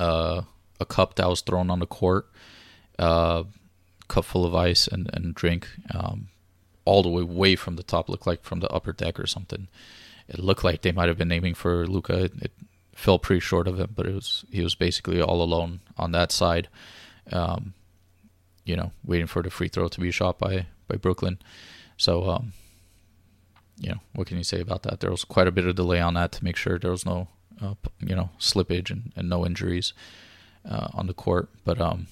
uh, 0.00 0.42
a 0.80 0.84
cup 0.84 1.14
that 1.14 1.28
was 1.28 1.42
thrown 1.42 1.70
on 1.70 1.78
the 1.78 1.86
court, 1.86 2.28
uh, 2.98 3.44
cup 4.08 4.24
full 4.24 4.44
of 4.44 4.54
ice 4.54 4.88
and, 4.88 5.08
and 5.14 5.34
drink, 5.34 5.68
um, 5.94 6.28
all 6.84 7.04
the 7.04 7.08
way 7.08 7.22
way 7.22 7.54
from 7.54 7.76
the 7.76 7.84
top, 7.84 8.08
looked 8.08 8.26
like 8.26 8.42
from 8.42 8.58
the 8.58 8.70
upper 8.70 8.92
deck 8.92 9.20
or 9.20 9.26
something. 9.26 9.68
It 10.28 10.40
looked 10.40 10.64
like 10.64 10.82
they 10.82 10.92
might 10.92 11.08
have 11.08 11.18
been 11.18 11.32
aiming 11.32 11.54
for 11.54 11.86
Luka. 11.86 12.24
It, 12.24 12.32
it 12.42 12.52
fell 12.94 13.18
pretty 13.18 13.40
short 13.40 13.68
of 13.68 13.78
him, 13.78 13.92
but 13.94 14.06
it 14.06 14.14
was 14.14 14.44
he 14.50 14.62
was 14.62 14.74
basically 14.74 15.20
all 15.20 15.42
alone 15.42 15.80
on 15.96 16.12
that 16.12 16.32
side. 16.32 16.68
Um, 17.32 17.74
you 18.64 18.76
know, 18.76 18.92
waiting 19.04 19.26
for 19.26 19.42
the 19.42 19.50
free 19.50 19.68
throw 19.68 19.88
to 19.88 20.00
be 20.00 20.10
shot 20.10 20.38
by 20.38 20.66
by 20.88 20.96
Brooklyn. 20.96 21.38
So, 21.96 22.28
um, 22.28 22.52
you 23.78 23.90
know, 23.90 24.00
what 24.14 24.26
can 24.26 24.38
you 24.38 24.44
say 24.44 24.60
about 24.60 24.82
that? 24.84 25.00
There 25.00 25.10
was 25.10 25.24
quite 25.24 25.46
a 25.46 25.52
bit 25.52 25.66
of 25.66 25.76
delay 25.76 26.00
on 26.00 26.14
that 26.14 26.32
to 26.32 26.44
make 26.44 26.56
sure 26.56 26.78
there 26.78 26.90
was 26.90 27.06
no, 27.06 27.28
uh, 27.60 27.74
you 28.00 28.14
know, 28.14 28.30
slippage 28.38 28.90
and, 28.90 29.12
and 29.16 29.28
no 29.28 29.44
injuries 29.44 29.92
uh, 30.68 30.88
on 30.94 31.06
the 31.06 31.14
court. 31.14 31.48
But 31.64 31.80
um, 31.80 32.06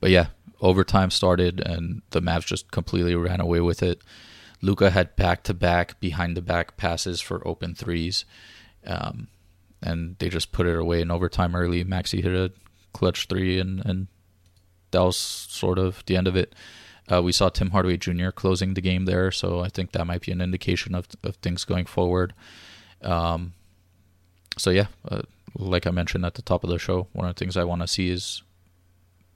but 0.00 0.10
yeah, 0.10 0.28
overtime 0.60 1.10
started 1.10 1.60
and 1.60 2.02
the 2.10 2.20
Mavs 2.20 2.46
just 2.46 2.70
completely 2.70 3.14
ran 3.14 3.40
away 3.40 3.60
with 3.60 3.82
it. 3.82 4.00
Luka 4.60 4.90
had 4.90 5.14
back 5.14 5.44
to 5.44 5.54
back 5.54 6.00
behind 6.00 6.36
the 6.36 6.42
back 6.42 6.76
passes 6.76 7.20
for 7.20 7.46
open 7.46 7.74
threes. 7.74 8.24
Um, 8.84 9.28
and 9.82 10.16
they 10.18 10.28
just 10.28 10.52
put 10.52 10.66
it 10.66 10.76
away 10.76 11.00
in 11.00 11.10
overtime 11.10 11.54
early. 11.54 11.84
Maxi 11.84 12.22
hit 12.22 12.32
a 12.32 12.52
clutch 12.92 13.26
three, 13.26 13.58
and, 13.58 13.84
and 13.84 14.08
that 14.90 15.00
was 15.00 15.16
sort 15.16 15.78
of 15.78 16.02
the 16.06 16.16
end 16.16 16.26
of 16.26 16.36
it. 16.36 16.54
Uh, 17.10 17.22
we 17.22 17.32
saw 17.32 17.48
Tim 17.48 17.70
Hardaway 17.70 17.96
Jr. 17.96 18.30
closing 18.30 18.74
the 18.74 18.80
game 18.80 19.06
there, 19.06 19.30
so 19.30 19.60
I 19.60 19.68
think 19.68 19.92
that 19.92 20.06
might 20.06 20.22
be 20.22 20.32
an 20.32 20.40
indication 20.40 20.94
of, 20.94 21.08
of 21.22 21.36
things 21.36 21.64
going 21.64 21.86
forward. 21.86 22.34
Um, 23.02 23.54
so 24.58 24.70
yeah, 24.70 24.86
uh, 25.08 25.22
like 25.54 25.86
I 25.86 25.90
mentioned 25.90 26.26
at 26.26 26.34
the 26.34 26.42
top 26.42 26.64
of 26.64 26.70
the 26.70 26.78
show, 26.78 27.06
one 27.12 27.26
of 27.26 27.34
the 27.34 27.38
things 27.38 27.56
I 27.56 27.64
want 27.64 27.80
to 27.80 27.88
see 27.88 28.10
is 28.10 28.42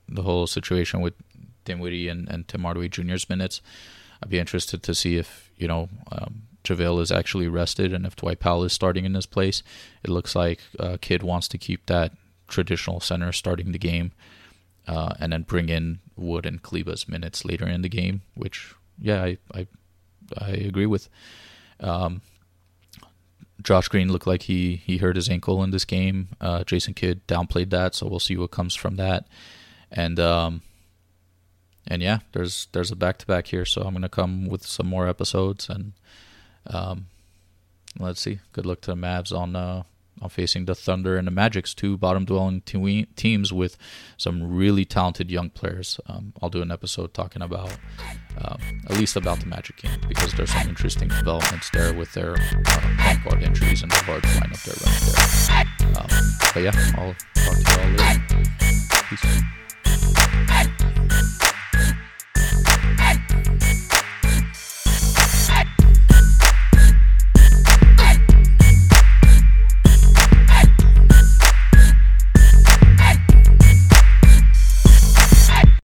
the 0.07 0.21
whole 0.21 0.45
situation 0.45 1.01
with 1.01 1.13
Dinwiddie 1.65 2.09
and, 2.09 2.29
and 2.29 2.47
Tim 2.47 2.63
Hardaway 2.63 2.89
Jr.'s 2.89 3.29
minutes. 3.29 3.61
I'd 4.21 4.29
be 4.29 4.39
interested 4.39 4.83
to 4.83 4.93
see 4.93 5.17
if 5.17 5.51
you 5.57 5.67
know 5.67 5.89
um, 6.11 6.43
JaVale 6.63 7.01
is 7.01 7.11
actually 7.11 7.47
rested, 7.47 7.93
and 7.93 8.05
if 8.05 8.15
Dwight 8.15 8.39
Powell 8.39 8.63
is 8.63 8.73
starting 8.73 9.05
in 9.05 9.13
his 9.13 9.25
place, 9.25 9.63
it 10.03 10.09
looks 10.09 10.35
like 10.35 10.61
uh, 10.79 10.97
Kidd 11.01 11.23
wants 11.23 11.47
to 11.49 11.57
keep 11.57 11.85
that 11.87 12.13
traditional 12.47 12.99
center 12.99 13.31
starting 13.31 13.71
the 13.71 13.79
game, 13.79 14.11
uh, 14.87 15.13
and 15.19 15.33
then 15.33 15.43
bring 15.43 15.69
in 15.69 15.99
Wood 16.15 16.45
and 16.45 16.61
Kleber's 16.61 17.07
minutes 17.07 17.43
later 17.43 17.67
in 17.67 17.81
the 17.81 17.89
game, 17.89 18.21
which 18.35 18.73
yeah, 18.99 19.23
I 19.23 19.37
I, 19.53 19.67
I 20.37 20.49
agree 20.49 20.85
with. 20.85 21.09
Um, 21.79 22.21
Josh 23.61 23.87
Green 23.87 24.11
looked 24.11 24.27
like 24.27 24.43
he 24.43 24.77
he 24.77 24.97
hurt 24.97 25.15
his 25.15 25.29
ankle 25.29 25.63
in 25.63 25.71
this 25.71 25.85
game. 25.85 26.29
Uh, 26.39 26.63
Jason 26.63 26.93
Kidd 26.93 27.25
downplayed 27.27 27.69
that, 27.71 27.95
so 27.95 28.07
we'll 28.07 28.19
see 28.19 28.37
what 28.37 28.51
comes 28.51 28.75
from 28.75 28.95
that. 28.97 29.27
And 29.91 30.19
um, 30.19 30.61
and 31.87 32.01
yeah, 32.01 32.19
there's 32.31 32.67
there's 32.71 32.91
a 32.91 32.95
back 32.95 33.17
to 33.19 33.27
back 33.27 33.47
here, 33.47 33.65
so 33.65 33.81
I'm 33.81 33.93
gonna 33.93 34.09
come 34.09 34.47
with 34.47 34.65
some 34.65 34.87
more 34.87 35.07
episodes 35.07 35.69
and 35.69 35.93
um, 36.67 37.07
let's 37.99 38.21
see. 38.21 38.39
Good 38.51 38.65
luck 38.65 38.81
to 38.81 38.91
the 38.91 38.97
Mavs 38.97 39.37
on 39.37 39.55
uh, 39.55 39.83
on 40.21 40.29
facing 40.29 40.65
the 40.65 40.75
Thunder 40.75 41.17
and 41.17 41.27
the 41.27 41.31
Magic's 41.31 41.73
two 41.73 41.97
bottom 41.97 42.25
dwelling 42.25 42.61
te- 42.61 43.07
teams 43.15 43.51
with 43.51 43.77
some 44.17 44.55
really 44.55 44.85
talented 44.85 45.29
young 45.29 45.49
players. 45.49 45.99
Um, 46.07 46.33
I'll 46.41 46.49
do 46.49 46.61
an 46.61 46.71
episode 46.71 47.13
talking 47.13 47.41
about 47.41 47.77
um, 48.37 48.57
at 48.89 48.97
least 48.97 49.15
about 49.15 49.39
the 49.39 49.47
Magic 49.47 49.77
game 49.77 49.99
because 50.07 50.33
there's 50.33 50.51
some 50.51 50.69
interesting 50.69 51.07
developments 51.09 51.69
there 51.71 51.93
with 51.93 52.13
their 52.13 52.35
uh, 52.35 52.95
point 52.99 53.23
guard 53.23 53.43
and 53.43 53.55
the 53.55 54.03
guard 54.05 54.23
lineup 54.23 54.63
they're 54.63 54.75
there. 54.83 54.93
Um, 56.01 56.09
but 56.53 56.61
yeah, 56.61 56.73
I'll 56.97 57.15
talk 57.43 57.57
to 57.57 57.63
you 57.71 57.79
all 57.81 57.89
later. 57.89 58.21